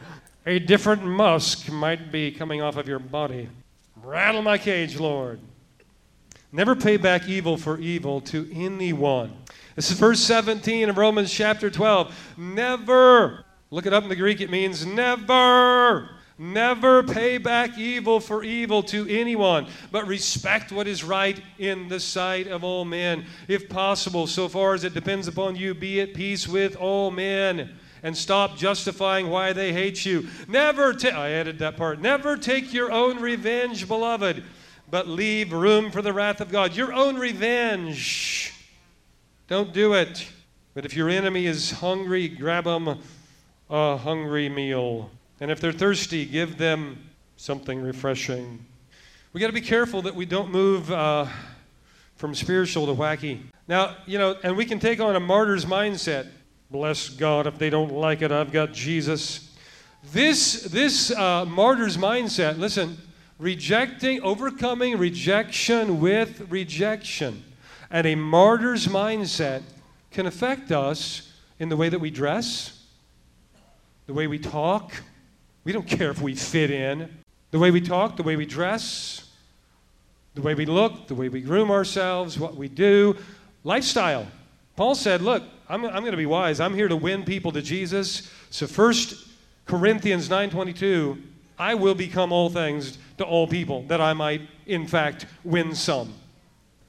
a 0.46 0.58
different 0.58 1.04
musk 1.04 1.70
might 1.70 2.10
be 2.10 2.30
coming 2.30 2.62
off 2.62 2.76
of 2.76 2.88
your 2.88 2.98
body. 2.98 3.48
Rattle 4.02 4.42
my 4.42 4.58
cage, 4.58 4.98
Lord. 4.98 5.40
Never 6.52 6.74
pay 6.74 6.96
back 6.96 7.28
evil 7.28 7.56
for 7.56 7.78
evil 7.78 8.20
to 8.22 8.50
anyone. 8.52 9.32
This 9.76 9.90
is 9.90 9.98
verse 9.98 10.20
17 10.20 10.88
of 10.88 10.98
Romans 10.98 11.30
chapter 11.32 11.70
12. 11.70 12.34
Never, 12.36 13.44
look 13.70 13.86
it 13.86 13.92
up 13.92 14.02
in 14.02 14.08
the 14.08 14.16
Greek, 14.16 14.40
it 14.40 14.50
means 14.50 14.84
never. 14.84 16.10
Never 16.38 17.02
pay 17.02 17.36
back 17.36 17.76
evil 17.76 18.18
for 18.18 18.42
evil 18.42 18.82
to 18.84 19.06
anyone, 19.08 19.66
but 19.92 20.06
respect 20.06 20.72
what 20.72 20.88
is 20.88 21.04
right 21.04 21.40
in 21.58 21.86
the 21.88 22.00
sight 22.00 22.46
of 22.46 22.64
all 22.64 22.86
men. 22.86 23.26
If 23.46 23.68
possible, 23.68 24.26
so 24.26 24.48
far 24.48 24.72
as 24.72 24.82
it 24.82 24.94
depends 24.94 25.28
upon 25.28 25.54
you, 25.54 25.74
be 25.74 26.00
at 26.00 26.14
peace 26.14 26.48
with 26.48 26.76
all 26.76 27.10
men 27.10 27.78
and 28.02 28.16
stop 28.16 28.56
justifying 28.56 29.28
why 29.28 29.52
they 29.52 29.72
hate 29.72 30.04
you. 30.04 30.28
Never 30.48 30.92
ta- 30.92 31.08
I 31.08 31.30
added 31.30 31.58
that 31.58 31.76
part. 31.76 32.00
Never 32.00 32.36
take 32.36 32.72
your 32.72 32.90
own 32.90 33.20
revenge, 33.20 33.86
beloved, 33.86 34.42
but 34.90 35.08
leave 35.08 35.52
room 35.52 35.90
for 35.90 36.02
the 36.02 36.12
wrath 36.12 36.40
of 36.40 36.50
God. 36.50 36.74
Your 36.74 36.92
own 36.92 37.16
revenge. 37.16 38.52
Don't 39.48 39.72
do 39.72 39.94
it. 39.94 40.28
But 40.74 40.84
if 40.84 40.94
your 40.94 41.08
enemy 41.08 41.46
is 41.46 41.72
hungry, 41.72 42.28
grab 42.28 42.64
them 42.64 43.00
a 43.68 43.96
hungry 43.96 44.48
meal. 44.48 45.10
And 45.40 45.50
if 45.50 45.60
they're 45.60 45.72
thirsty, 45.72 46.24
give 46.24 46.58
them 46.58 46.98
something 47.36 47.80
refreshing. 47.80 48.64
We 49.32 49.40
got 49.40 49.48
to 49.48 49.52
be 49.52 49.60
careful 49.60 50.02
that 50.02 50.14
we 50.14 50.26
don't 50.26 50.50
move 50.50 50.90
uh, 50.90 51.26
from 52.16 52.34
spiritual 52.34 52.86
to 52.86 52.92
wacky. 52.92 53.40
Now, 53.66 53.96
you 54.06 54.18
know, 54.18 54.36
and 54.42 54.56
we 54.56 54.64
can 54.64 54.78
take 54.78 55.00
on 55.00 55.16
a 55.16 55.20
martyr's 55.20 55.64
mindset. 55.64 56.28
Bless 56.70 57.08
God. 57.08 57.48
If 57.48 57.58
they 57.58 57.68
don't 57.68 57.92
like 57.92 58.22
it, 58.22 58.30
I've 58.30 58.52
got 58.52 58.72
Jesus. 58.72 59.50
This, 60.12 60.62
this 60.62 61.10
uh, 61.10 61.44
martyr's 61.44 61.96
mindset, 61.96 62.58
listen, 62.58 62.96
rejecting, 63.40 64.22
overcoming 64.22 64.96
rejection 64.96 65.98
with 65.98 66.48
rejection. 66.48 67.42
And 67.90 68.06
a 68.06 68.14
martyr's 68.14 68.86
mindset 68.86 69.62
can 70.12 70.26
affect 70.26 70.70
us 70.70 71.32
in 71.58 71.68
the 71.68 71.76
way 71.76 71.88
that 71.88 71.98
we 71.98 72.08
dress, 72.08 72.84
the 74.06 74.14
way 74.14 74.28
we 74.28 74.38
talk. 74.38 74.92
We 75.64 75.72
don't 75.72 75.88
care 75.88 76.10
if 76.10 76.22
we 76.22 76.36
fit 76.36 76.70
in. 76.70 77.10
The 77.50 77.58
way 77.58 77.72
we 77.72 77.80
talk, 77.80 78.16
the 78.16 78.22
way 78.22 78.36
we 78.36 78.46
dress, 78.46 79.28
the 80.36 80.42
way 80.42 80.54
we 80.54 80.66
look, 80.66 81.08
the 81.08 81.16
way 81.16 81.28
we 81.28 81.40
groom 81.40 81.72
ourselves, 81.72 82.38
what 82.38 82.54
we 82.54 82.68
do, 82.68 83.16
lifestyle. 83.64 84.28
Paul 84.76 84.94
said, 84.94 85.20
Look, 85.20 85.42
I'm, 85.70 85.84
I'm 85.84 86.00
going 86.00 86.10
to 86.10 86.16
be 86.16 86.26
wise. 86.26 86.58
I'm 86.58 86.74
here 86.74 86.88
to 86.88 86.96
win 86.96 87.24
people 87.24 87.52
to 87.52 87.62
Jesus. 87.62 88.28
So 88.50 88.66
1 88.66 88.94
Corinthians 89.66 90.28
9.22, 90.28 91.22
I 91.60 91.74
will 91.74 91.94
become 91.94 92.32
all 92.32 92.50
things 92.50 92.98
to 93.18 93.24
all 93.24 93.46
people, 93.46 93.84
that 93.84 94.00
I 94.00 94.12
might, 94.12 94.42
in 94.66 94.88
fact, 94.88 95.26
win 95.44 95.74
some. 95.76 96.12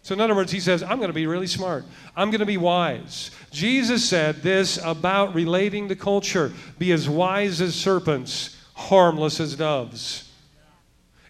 So, 0.01 0.15
in 0.15 0.21
other 0.21 0.33
words, 0.33 0.51
he 0.51 0.59
says, 0.59 0.81
I'm 0.81 0.97
going 0.97 1.09
to 1.09 1.13
be 1.13 1.27
really 1.27 1.45
smart. 1.45 1.85
I'm 2.15 2.31
going 2.31 2.39
to 2.39 2.45
be 2.45 2.57
wise. 2.57 3.29
Jesus 3.51 4.03
said 4.03 4.37
this 4.37 4.79
about 4.83 5.35
relating 5.35 5.87
to 5.89 5.95
culture 5.95 6.51
be 6.79 6.91
as 6.91 7.07
wise 7.07 7.61
as 7.61 7.75
serpents, 7.75 8.57
harmless 8.73 9.39
as 9.39 9.55
doves. 9.55 10.31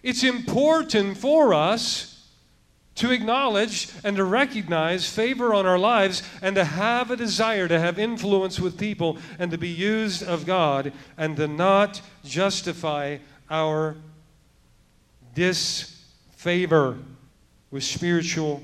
It's 0.02 0.24
important 0.24 1.18
for 1.18 1.52
us 1.52 2.11
to 2.94 3.10
acknowledge 3.10 3.88
and 4.04 4.16
to 4.16 4.24
recognize 4.24 5.08
favor 5.08 5.54
on 5.54 5.66
our 5.66 5.78
lives 5.78 6.22
and 6.42 6.56
to 6.56 6.64
have 6.64 7.10
a 7.10 7.16
desire 7.16 7.66
to 7.66 7.78
have 7.78 7.98
influence 7.98 8.60
with 8.60 8.78
people 8.78 9.18
and 9.38 9.50
to 9.50 9.58
be 9.58 9.68
used 9.68 10.22
of 10.22 10.44
God 10.44 10.92
and 11.16 11.36
to 11.36 11.46
not 11.46 12.00
justify 12.24 13.18
our 13.50 13.96
disfavor 15.34 16.98
with 17.70 17.82
spiritual 17.82 18.62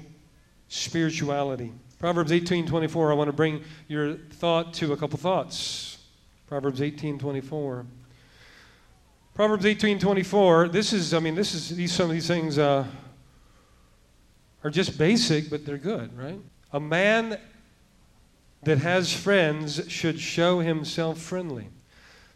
spirituality. 0.68 1.72
Proverbs 1.98 2.30
18:24 2.30 3.10
I 3.10 3.14
want 3.14 3.28
to 3.28 3.32
bring 3.32 3.64
your 3.88 4.14
thought 4.14 4.74
to 4.74 4.92
a 4.92 4.96
couple 4.96 5.18
thoughts. 5.18 5.98
Proverbs 6.46 6.80
18:24 6.80 7.86
Proverbs 9.34 9.64
18:24 9.64 10.70
this 10.70 10.92
is 10.92 11.14
I 11.14 11.18
mean 11.18 11.34
this 11.34 11.54
is 11.54 11.70
these 11.70 11.92
some 11.92 12.06
of 12.06 12.12
these 12.12 12.28
things 12.28 12.58
uh, 12.58 12.84
are 14.64 14.70
just 14.70 14.98
basic, 14.98 15.50
but 15.50 15.64
they're 15.64 15.78
good, 15.78 16.16
right? 16.16 16.40
A 16.72 16.80
man 16.80 17.38
that 18.62 18.78
has 18.78 19.12
friends 19.12 19.82
should 19.88 20.18
show 20.18 20.60
himself 20.60 21.18
friendly. 21.18 21.68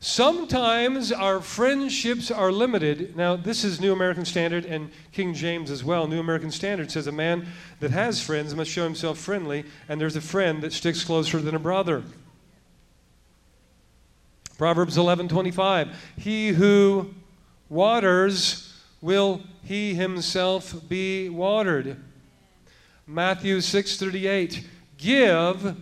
Sometimes 0.00 1.12
our 1.12 1.40
friendships 1.40 2.30
are 2.30 2.50
limited. 2.50 3.16
Now, 3.16 3.36
this 3.36 3.62
is 3.62 3.80
New 3.80 3.92
American 3.92 4.24
Standard 4.24 4.64
and 4.64 4.90
King 5.12 5.32
James 5.32 5.70
as 5.70 5.84
well. 5.84 6.08
New 6.08 6.18
American 6.18 6.50
Standard 6.50 6.90
says 6.90 7.06
a 7.06 7.12
man 7.12 7.46
that 7.78 7.92
has 7.92 8.20
friends 8.20 8.52
must 8.54 8.68
show 8.68 8.82
himself 8.82 9.18
friendly, 9.18 9.64
and 9.88 10.00
there's 10.00 10.16
a 10.16 10.20
friend 10.20 10.60
that 10.62 10.72
sticks 10.72 11.04
closer 11.04 11.38
than 11.38 11.54
a 11.54 11.60
brother. 11.60 12.02
Proverbs 14.58 14.96
11:25 14.96 15.94
He 16.16 16.48
who 16.48 17.14
waters 17.68 18.74
will 19.00 19.40
he 19.62 19.94
himself 19.94 20.88
be 20.88 21.28
watered. 21.28 21.96
Matthew 23.06 23.60
6:38 23.60 24.64
Give 24.96 25.76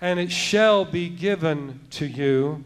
and 0.00 0.20
it 0.20 0.30
shall 0.30 0.84
be 0.84 1.08
given 1.08 1.80
to 1.90 2.06
you. 2.06 2.64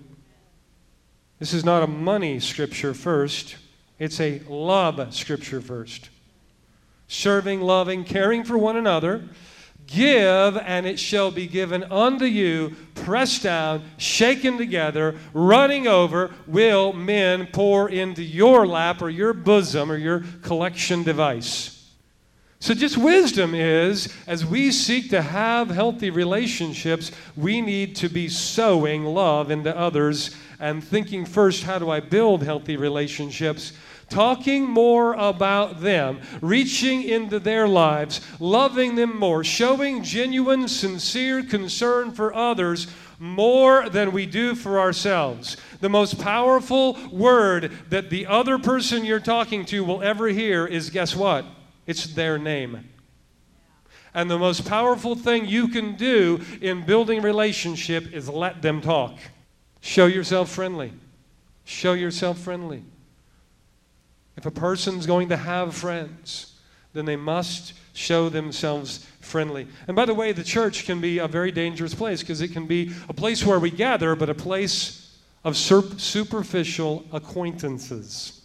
This 1.38 1.54
is 1.54 1.64
not 1.64 1.82
a 1.82 1.86
money 1.86 2.40
scripture 2.40 2.92
first. 2.92 3.56
It's 3.98 4.20
a 4.20 4.40
love 4.48 5.14
scripture 5.14 5.60
first. 5.60 6.10
Serving, 7.08 7.60
loving, 7.60 8.04
caring 8.04 8.44
for 8.44 8.58
one 8.58 8.76
another. 8.76 9.28
Give, 9.86 10.56
and 10.56 10.86
it 10.86 11.00
shall 11.00 11.30
be 11.30 11.46
given 11.46 11.84
unto 11.84 12.24
you, 12.24 12.76
pressed 12.94 13.42
down, 13.42 13.84
shaken 13.96 14.58
together, 14.58 15.16
running 15.32 15.88
over, 15.88 16.32
will 16.46 16.92
men 16.92 17.48
pour 17.48 17.88
into 17.88 18.22
your 18.22 18.66
lap 18.66 19.02
or 19.02 19.10
your 19.10 19.32
bosom 19.32 19.90
or 19.90 19.96
your 19.96 20.22
collection 20.42 21.02
device. 21.02 21.79
So, 22.62 22.74
just 22.74 22.98
wisdom 22.98 23.54
is 23.54 24.12
as 24.26 24.44
we 24.44 24.70
seek 24.70 25.08
to 25.10 25.22
have 25.22 25.70
healthy 25.70 26.10
relationships, 26.10 27.10
we 27.34 27.62
need 27.62 27.96
to 27.96 28.10
be 28.10 28.28
sowing 28.28 29.02
love 29.06 29.50
into 29.50 29.74
others 29.74 30.36
and 30.58 30.84
thinking 30.84 31.24
first, 31.24 31.62
how 31.62 31.78
do 31.78 31.88
I 31.88 32.00
build 32.00 32.42
healthy 32.42 32.76
relationships? 32.76 33.72
Talking 34.10 34.68
more 34.68 35.14
about 35.14 35.80
them, 35.80 36.20
reaching 36.42 37.02
into 37.02 37.38
their 37.38 37.66
lives, 37.66 38.20
loving 38.38 38.94
them 38.94 39.18
more, 39.18 39.42
showing 39.42 40.02
genuine, 40.02 40.68
sincere 40.68 41.42
concern 41.42 42.12
for 42.12 42.34
others 42.34 42.88
more 43.18 43.88
than 43.88 44.12
we 44.12 44.26
do 44.26 44.54
for 44.54 44.78
ourselves. 44.78 45.56
The 45.80 45.88
most 45.88 46.20
powerful 46.20 46.98
word 47.10 47.72
that 47.88 48.10
the 48.10 48.26
other 48.26 48.58
person 48.58 49.06
you're 49.06 49.18
talking 49.18 49.64
to 49.66 49.82
will 49.82 50.02
ever 50.02 50.28
hear 50.28 50.66
is 50.66 50.90
guess 50.90 51.16
what? 51.16 51.46
It's 51.90 52.06
their 52.06 52.38
name. 52.38 52.88
And 54.14 54.30
the 54.30 54.38
most 54.38 54.64
powerful 54.64 55.16
thing 55.16 55.46
you 55.46 55.66
can 55.66 55.96
do 55.96 56.40
in 56.60 56.86
building 56.86 57.20
relationship 57.20 58.12
is 58.12 58.28
let 58.28 58.62
them 58.62 58.80
talk. 58.80 59.18
Show 59.80 60.06
yourself 60.06 60.50
friendly. 60.50 60.92
Show 61.64 61.94
yourself 61.94 62.38
friendly. 62.38 62.84
If 64.36 64.46
a 64.46 64.52
person's 64.52 65.04
going 65.04 65.30
to 65.30 65.36
have 65.36 65.74
friends, 65.74 66.54
then 66.92 67.06
they 67.06 67.16
must 67.16 67.72
show 67.92 68.28
themselves 68.28 69.04
friendly. 69.18 69.66
And 69.88 69.96
by 69.96 70.04
the 70.04 70.14
way, 70.14 70.30
the 70.30 70.44
church 70.44 70.84
can 70.84 71.00
be 71.00 71.18
a 71.18 71.26
very 71.26 71.50
dangerous 71.50 71.92
place 71.92 72.20
because 72.20 72.40
it 72.40 72.52
can 72.52 72.68
be 72.68 72.92
a 73.08 73.12
place 73.12 73.44
where 73.44 73.58
we 73.58 73.72
gather, 73.72 74.14
but 74.14 74.30
a 74.30 74.34
place 74.34 75.18
of 75.42 75.56
superficial 75.56 77.04
acquaintances. 77.12 78.39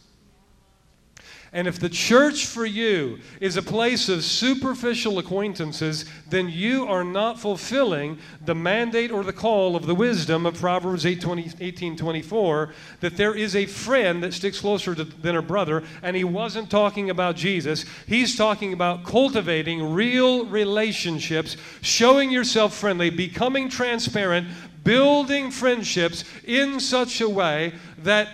And 1.56 1.70
if 1.70 1.80
the 1.80 1.88
church 1.88 2.48
for 2.48 2.66
you 2.66 3.18
is 3.40 3.56
a 3.56 3.62
place 3.62 4.10
of 4.10 4.26
superficial 4.26 5.20
acquaintances, 5.20 6.04
then 6.30 6.50
you 6.50 6.86
are 6.86 7.06
not 7.06 7.40
fulfilling 7.40 8.18
the 8.44 8.54
mandate 8.54 9.10
or 9.10 9.24
the 9.24 9.32
call 9.32 9.78
of 9.78 9.86
the 9.86 9.96
wisdom 9.96 10.46
of 10.46 10.60
Proverbs 10.60 11.06
8, 11.06 11.22
20, 11.22 11.52
18 11.62 11.96
24 11.96 12.74
that 13.00 13.16
there 13.16 13.34
is 13.34 13.56
a 13.56 13.66
friend 13.66 14.22
that 14.22 14.34
sticks 14.34 14.60
closer 14.60 14.94
to, 14.96 15.06
than 15.06 15.38
a 15.38 15.42
brother. 15.42 15.82
And 16.04 16.18
he 16.18 16.26
wasn't 16.26 16.70
talking 16.70 17.10
about 17.10 17.38
Jesus, 17.38 17.86
he's 18.06 18.36
talking 18.36 18.74
about 18.74 19.06
cultivating 19.06 19.94
real 19.94 20.46
relationships, 20.48 21.56
showing 21.80 22.32
yourself 22.32 22.76
friendly, 22.76 23.10
becoming 23.10 23.70
transparent, 23.70 24.50
building 24.84 25.52
friendships 25.52 26.26
in 26.44 26.82
such 26.82 27.22
a 27.22 27.30
way 27.30 27.72
that 28.00 28.28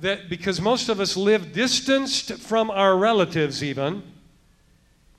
that 0.00 0.28
because 0.28 0.60
most 0.60 0.88
of 0.88 1.00
us 1.00 1.16
live 1.16 1.52
distanced 1.52 2.34
from 2.34 2.70
our 2.70 2.96
relatives, 2.96 3.62
even, 3.64 4.02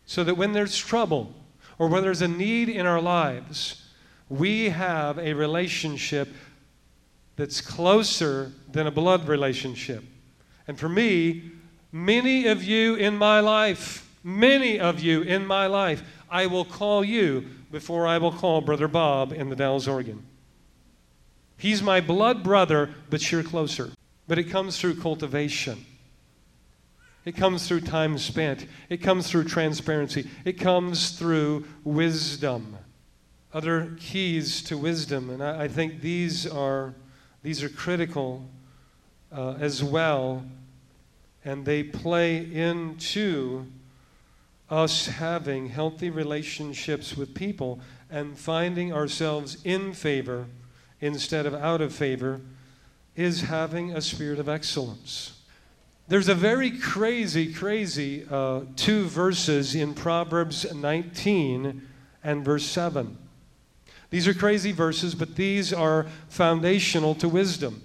so 0.05 0.23
that 0.23 0.35
when 0.35 0.53
there's 0.53 0.77
trouble 0.77 1.33
or 1.77 1.87
when 1.87 2.01
there's 2.01 2.21
a 2.21 2.27
need 2.27 2.69
in 2.69 2.85
our 2.85 3.01
lives, 3.01 3.85
we 4.29 4.69
have 4.69 5.17
a 5.17 5.33
relationship 5.33 6.29
that's 7.35 7.61
closer 7.61 8.51
than 8.71 8.87
a 8.87 8.91
blood 8.91 9.27
relationship. 9.27 10.03
And 10.67 10.79
for 10.79 10.89
me, 10.89 11.51
many 11.91 12.47
of 12.47 12.63
you 12.63 12.95
in 12.95 13.17
my 13.17 13.39
life, 13.39 14.09
many 14.23 14.79
of 14.79 14.99
you 14.99 15.21
in 15.21 15.45
my 15.45 15.67
life, 15.67 16.03
I 16.29 16.45
will 16.45 16.65
call 16.65 17.03
you 17.03 17.45
before 17.71 18.07
I 18.07 18.17
will 18.17 18.31
call 18.31 18.61
Brother 18.61 18.87
Bob 18.87 19.31
in 19.33 19.49
the 19.49 19.55
Dalles, 19.55 19.87
Oregon. 19.87 20.23
He's 21.57 21.81
my 21.81 22.01
blood 22.01 22.43
brother, 22.43 22.89
but 23.09 23.31
you're 23.31 23.43
closer. 23.43 23.91
But 24.29 24.37
it 24.37 24.43
comes 24.43 24.79
through 24.79 24.97
cultivation. 24.97 25.83
It 27.25 27.35
comes 27.35 27.67
through 27.67 27.81
time 27.81 28.15
spent. 28.19 28.67
It 28.87 28.97
comes 28.97 29.27
through 29.27 29.45
transparency. 29.45 30.29
It 30.45 30.59
comes 30.59 31.13
through 31.17 31.65
wisdom. 31.83 32.77
Other 33.55 33.95
keys 33.99 34.61
to 34.65 34.77
wisdom, 34.77 35.31
and 35.31 35.43
I, 35.43 35.63
I 35.63 35.67
think 35.67 36.01
these 36.01 36.45
are, 36.45 36.93
these 37.41 37.63
are 37.63 37.69
critical 37.69 38.45
uh, 39.35 39.55
as 39.59 39.83
well, 39.83 40.45
and 41.43 41.65
they 41.65 41.81
play 41.81 42.37
into 42.37 43.65
us 44.69 45.07
having 45.07 45.69
healthy 45.69 46.11
relationships 46.11 47.17
with 47.17 47.33
people 47.33 47.79
and 48.11 48.37
finding 48.37 48.93
ourselves 48.93 49.57
in 49.63 49.91
favor 49.91 50.45
instead 51.01 51.47
of 51.47 51.55
out 51.55 51.81
of 51.81 51.91
favor 51.91 52.41
is 53.15 53.41
having 53.41 53.91
a 53.91 54.01
spirit 54.01 54.39
of 54.39 54.47
excellence. 54.47 55.39
There's 56.07 56.27
a 56.27 56.35
very 56.35 56.71
crazy, 56.71 57.53
crazy 57.53 58.25
uh, 58.29 58.61
two 58.75 59.05
verses 59.05 59.75
in 59.75 59.93
Proverbs 59.93 60.73
19 60.73 61.87
and 62.23 62.45
verse 62.45 62.65
7. 62.65 63.15
These 64.09 64.27
are 64.27 64.33
crazy 64.33 64.71
verses, 64.71 65.13
but 65.13 65.35
these 65.35 65.71
are 65.71 66.07
foundational 66.29 67.13
to 67.15 67.29
wisdom. 67.29 67.83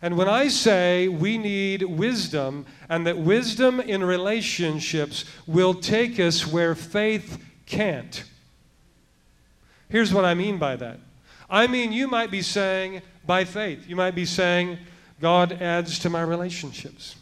And 0.00 0.16
when 0.16 0.28
I 0.28 0.46
say 0.46 1.08
we 1.08 1.38
need 1.38 1.82
wisdom, 1.82 2.66
and 2.88 3.04
that 3.06 3.18
wisdom 3.18 3.80
in 3.80 4.04
relationships 4.04 5.24
will 5.46 5.74
take 5.74 6.20
us 6.20 6.46
where 6.46 6.76
faith 6.76 7.42
can't, 7.66 8.22
here's 9.88 10.14
what 10.14 10.24
I 10.24 10.34
mean 10.34 10.58
by 10.58 10.76
that. 10.76 11.00
I 11.50 11.66
mean, 11.66 11.90
you 11.92 12.06
might 12.06 12.30
be 12.30 12.42
saying, 12.42 13.02
by 13.28 13.44
faith. 13.44 13.86
You 13.86 13.94
might 13.94 14.14
be 14.14 14.24
saying, 14.24 14.78
God 15.20 15.60
adds 15.60 15.98
to 16.00 16.10
my 16.10 16.22
relationships. 16.22 17.14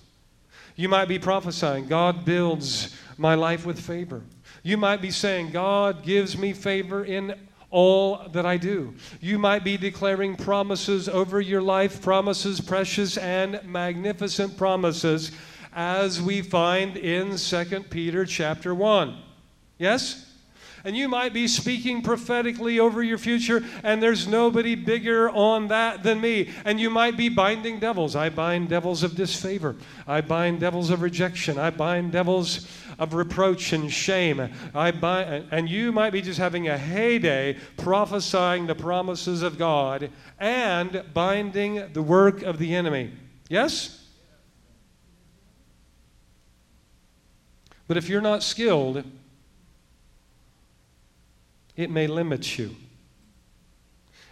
You 0.77 0.88
might 0.88 1.09
be 1.09 1.19
prophesying, 1.19 1.88
God 1.88 2.25
builds 2.25 2.97
my 3.19 3.35
life 3.35 3.66
with 3.66 3.81
favor. 3.81 4.23
You 4.62 4.77
might 4.77 5.03
be 5.03 5.11
saying, 5.11 5.51
God 5.51 6.05
gives 6.05 6.38
me 6.38 6.53
favor 6.53 7.05
in 7.05 7.35
all 7.71 8.29
that 8.29 8.47
I 8.47 8.57
do. 8.57 8.95
You 9.21 9.38
might 9.38 9.64
be 9.64 9.77
declaring 9.77 10.37
promises 10.37 11.09
over 11.09 11.40
your 11.40 11.62
life, 11.62 12.01
promises, 12.01 12.61
precious 12.61 13.16
and 13.16 13.61
magnificent 13.64 14.57
promises, 14.57 15.33
as 15.75 16.23
we 16.23 16.40
find 16.40 16.97
in 16.97 17.37
2 17.37 17.64
Peter 17.90 18.25
chapter 18.25 18.75
1. 18.75 19.16
Yes? 19.79 20.26
And 20.87 20.96
you 20.96 21.09
might 21.09 21.33
be 21.33 21.49
speaking 21.49 22.01
prophetically 22.01 22.79
over 22.79 23.03
your 23.03 23.18
future, 23.18 23.64
and 23.83 24.01
there's 24.01 24.29
nobody 24.29 24.77
bigger 24.77 25.29
on 25.31 25.66
that 25.66 26.05
than 26.05 26.20
me. 26.20 26.49
And 26.64 26.79
you 26.79 26.90
might 26.90 27.16
be 27.16 27.29
binding 27.29 27.81
devils. 27.81 28.14
I 28.14 28.29
bind 28.31 28.68
devils 28.68 29.03
of 29.03 29.16
disfavor, 29.16 29.75
I 30.07 30.20
bind 30.20 30.61
devils 30.61 30.90
of 30.90 31.03
rejection, 31.03 31.59
I 31.59 31.70
bind 31.70 32.12
devils 32.12 32.68
of 33.01 33.14
reproach 33.14 33.72
and 33.72 33.92
shame. 33.92 34.49
I 34.75 34.92
bind, 34.92 35.49
and 35.51 35.68
you 35.68 35.90
might 35.90 36.11
be 36.11 36.22
just 36.22 36.38
having 36.38 36.68
a 36.68 36.79
heyday 36.79 37.59
prophesying 37.77 38.68
the 38.68 38.77
promises 38.77 39.42
of 39.42 39.59
God 39.59 40.09
and 40.38 41.03
binding 41.12 41.92
the 41.94 42.03
work 42.03 42.42
of 42.42 42.59
the 42.59 42.77
enemy. 42.77 43.12
Yes? 43.49 44.07
But 47.88 47.96
if 47.96 48.09
you're 48.09 48.20
not 48.20 48.44
skilled, 48.44 49.05
it 51.77 51.91
may 51.91 52.07
limit 52.07 52.59
you. 52.59 52.75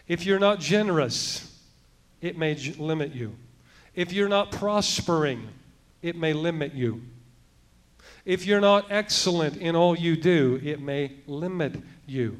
If 0.07 0.26
you're 0.26 0.38
not 0.38 0.61
generous, 0.61 1.50
it 2.20 2.37
may 2.37 2.54
j- 2.54 2.74
limit 2.78 3.14
you. 3.14 3.37
If 3.94 4.12
you're 4.12 4.28
not 4.28 4.50
prospering, 4.50 5.48
it 6.02 6.16
may 6.16 6.33
limit 6.33 6.74
you. 6.74 7.02
If 8.24 8.46
you're 8.46 8.61
not 8.61 8.90
excellent 8.90 9.57
in 9.59 9.76
all 9.76 9.96
you 9.96 10.16
do, 10.16 10.61
it 10.62 10.80
may 10.80 11.12
limit 11.26 11.76
you. 12.07 12.38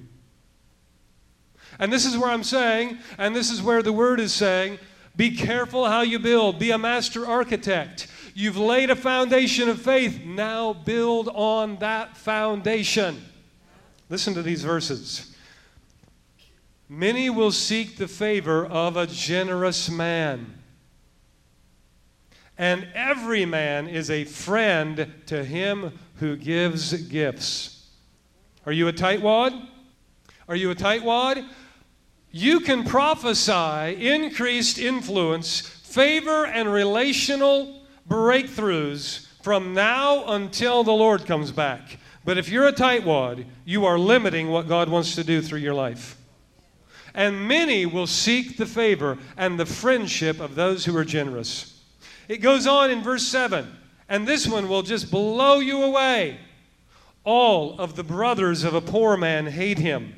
And 1.79 1.93
this 1.93 2.07
is 2.07 2.17
where 2.17 2.31
I'm 2.31 2.45
saying, 2.45 2.99
and 3.19 3.35
this 3.35 3.51
is 3.51 3.63
where 3.63 3.83
the 3.83 3.93
word 3.93 4.21
is 4.21 4.33
saying, 4.33 4.79
be 5.17 5.37
careful 5.37 5.87
how 5.87 6.03
you 6.03 6.19
build. 6.19 6.59
Be 6.59 6.73
a 6.73 6.79
master 6.79 7.27
architect. 7.27 8.09
You've 8.35 8.57
laid 8.57 8.91
a 8.91 8.97
foundation 8.97 9.69
of 9.69 9.81
faith. 9.81 10.25
Now 10.25 10.73
build 10.73 11.29
on 11.29 11.77
that 11.77 12.17
foundation. 12.17 13.23
Listen 14.09 14.35
to 14.35 14.43
these 14.43 14.63
verses. 14.63 15.35
Many 16.89 17.31
will 17.31 17.53
seek 17.53 17.97
the 17.97 18.09
favor 18.09 18.67
of 18.67 18.97
a 18.97 19.07
generous 19.07 19.91
man, 19.91 20.59
and 22.59 22.87
every 22.95 23.47
man 23.47 23.89
is 23.89 24.11
a 24.11 24.25
friend 24.25 25.13
to 25.27 25.45
him 25.45 25.99
who 26.17 26.37
gives 26.37 26.93
gifts. 27.09 27.89
Are 28.67 28.73
you 28.73 28.87
a 28.89 28.93
tightwad? 28.93 29.69
Are 30.49 30.57
you 30.57 30.71
a 30.71 30.75
tightwad? 30.75 31.49
You 32.31 32.61
can 32.61 32.85
prophesy 32.85 34.07
increased 34.09 34.79
influence, 34.79 35.61
favor, 35.61 36.45
and 36.47 36.71
relational 36.71 37.83
breakthroughs 38.09 39.27
from 39.43 39.73
now 39.73 40.25
until 40.27 40.85
the 40.85 40.93
Lord 40.93 41.27
comes 41.27 41.51
back. 41.51 41.99
But 42.25 42.39
if 42.39 42.49
you're 42.49 42.67
a 42.67 42.73
tightwad, 42.73 43.45
you 43.65 43.85
are 43.85 43.99
limiting 43.99 44.49
what 44.49 44.69
God 44.69 44.89
wants 44.89 45.15
to 45.17 45.25
do 45.25 45.43
through 45.43 45.61
your 45.61 45.75
life. 45.75 46.17
And 47.15 47.47
many 47.47 47.87
will 47.87 48.07
seek 48.07 48.57
the 48.57 48.67
favor 48.67 49.19
and 49.37 49.59
the 49.59 49.67
friendship 49.67 50.41
of 50.41 50.55
those 50.55 50.85
who 50.85 50.97
are 50.97 51.05
generous. 51.05 51.83
It 52.29 52.39
goes 52.39 52.67
on 52.67 52.91
in 52.91 53.03
verse 53.03 53.27
7, 53.27 53.71
and 54.09 54.27
this 54.27 54.47
one 54.47 54.69
will 54.69 54.83
just 54.83 55.11
blow 55.11 55.59
you 55.59 55.83
away. 55.83 56.39
All 57.23 57.79
of 57.79 57.95
the 57.97 58.03
brothers 58.03 58.65
of 58.65 58.75
a 58.75 58.81
poor 58.81 59.17
man 59.17 59.47
hate 59.47 59.79
him. 59.79 60.15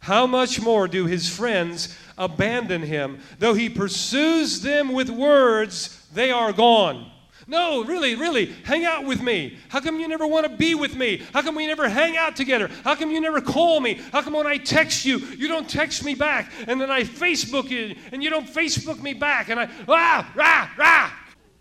How 0.00 0.26
much 0.26 0.60
more 0.60 0.86
do 0.86 1.06
his 1.06 1.28
friends 1.28 1.96
abandon 2.16 2.82
him? 2.82 3.20
Though 3.38 3.54
he 3.54 3.68
pursues 3.68 4.60
them 4.60 4.92
with 4.92 5.10
words, 5.10 6.06
they 6.12 6.30
are 6.30 6.52
gone. 6.52 7.10
No, 7.48 7.82
really, 7.82 8.14
really, 8.14 8.52
hang 8.64 8.84
out 8.84 9.06
with 9.06 9.22
me. 9.22 9.56
How 9.70 9.80
come 9.80 9.98
you 9.98 10.06
never 10.06 10.26
want 10.26 10.44
to 10.44 10.54
be 10.54 10.74
with 10.74 10.94
me? 10.94 11.22
How 11.32 11.40
come 11.40 11.54
we 11.54 11.66
never 11.66 11.88
hang 11.88 12.14
out 12.14 12.36
together? 12.36 12.68
How 12.84 12.94
come 12.94 13.10
you 13.10 13.22
never 13.22 13.40
call 13.40 13.80
me? 13.80 13.94
How 14.12 14.20
come 14.20 14.34
when 14.34 14.46
I 14.46 14.58
text 14.58 15.06
you, 15.06 15.16
you 15.16 15.48
don't 15.48 15.68
text 15.68 16.04
me 16.04 16.14
back? 16.14 16.52
And 16.66 16.78
then 16.78 16.90
I 16.90 17.04
Facebook 17.04 17.70
you 17.70 17.96
and 18.12 18.22
you 18.22 18.28
don't 18.28 18.46
Facebook 18.46 19.00
me 19.00 19.14
back? 19.14 19.48
And 19.48 19.58
I, 19.58 19.70
ah, 19.88 20.30
rah, 20.34 20.68
rah. 20.76 21.10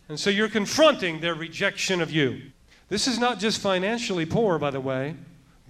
And 0.10 0.20
so 0.20 0.30
you're 0.30 0.50
confronting 0.50 1.22
their 1.22 1.36
rejection 1.36 2.02
of 2.02 2.12
you. 2.12 2.42
This 2.90 3.08
is 3.08 3.18
not 3.18 3.40
just 3.40 3.62
financially 3.62 4.26
poor, 4.26 4.60
by 4.60 4.72
the 4.72 4.82
way. 4.82 5.16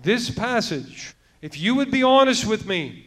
This 0.01 0.31
passage, 0.31 1.13
if 1.43 1.59
you 1.59 1.75
would 1.75 1.91
be 1.91 2.01
honest 2.01 2.47
with 2.47 2.65
me, 2.65 3.05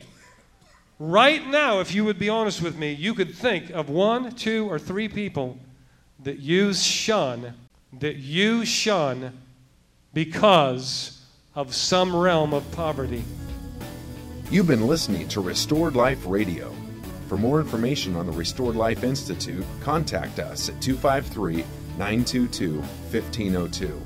right 1.00 1.44
now, 1.44 1.80
if 1.80 1.92
you 1.92 2.04
would 2.04 2.20
be 2.20 2.28
honest 2.28 2.62
with 2.62 2.76
me, 2.76 2.92
you 2.92 3.14
could 3.14 3.34
think 3.34 3.70
of 3.70 3.90
one, 3.90 4.32
two, 4.36 4.70
or 4.70 4.78
three 4.78 5.08
people 5.08 5.58
that 6.24 6.38
you 6.38 6.74
shun, 6.74 7.54
that 7.98 8.16
you 8.16 8.64
shun 8.64 9.38
because 10.12 11.24
of 11.54 11.74
some 11.74 12.14
realm 12.14 12.52
of 12.52 12.70
poverty. 12.72 13.24
You've 14.50 14.66
been 14.66 14.86
listening 14.86 15.28
to 15.28 15.40
Restored 15.40 15.94
Life 15.94 16.24
Radio. 16.26 16.74
For 17.28 17.36
more 17.36 17.60
information 17.60 18.16
on 18.16 18.26
the 18.26 18.32
Restored 18.32 18.74
Life 18.74 19.04
Institute, 19.04 19.64
contact 19.80 20.40
us 20.40 20.68
at 20.68 20.80
253 20.82 21.64
922 21.96 22.80
1502. 22.80 24.02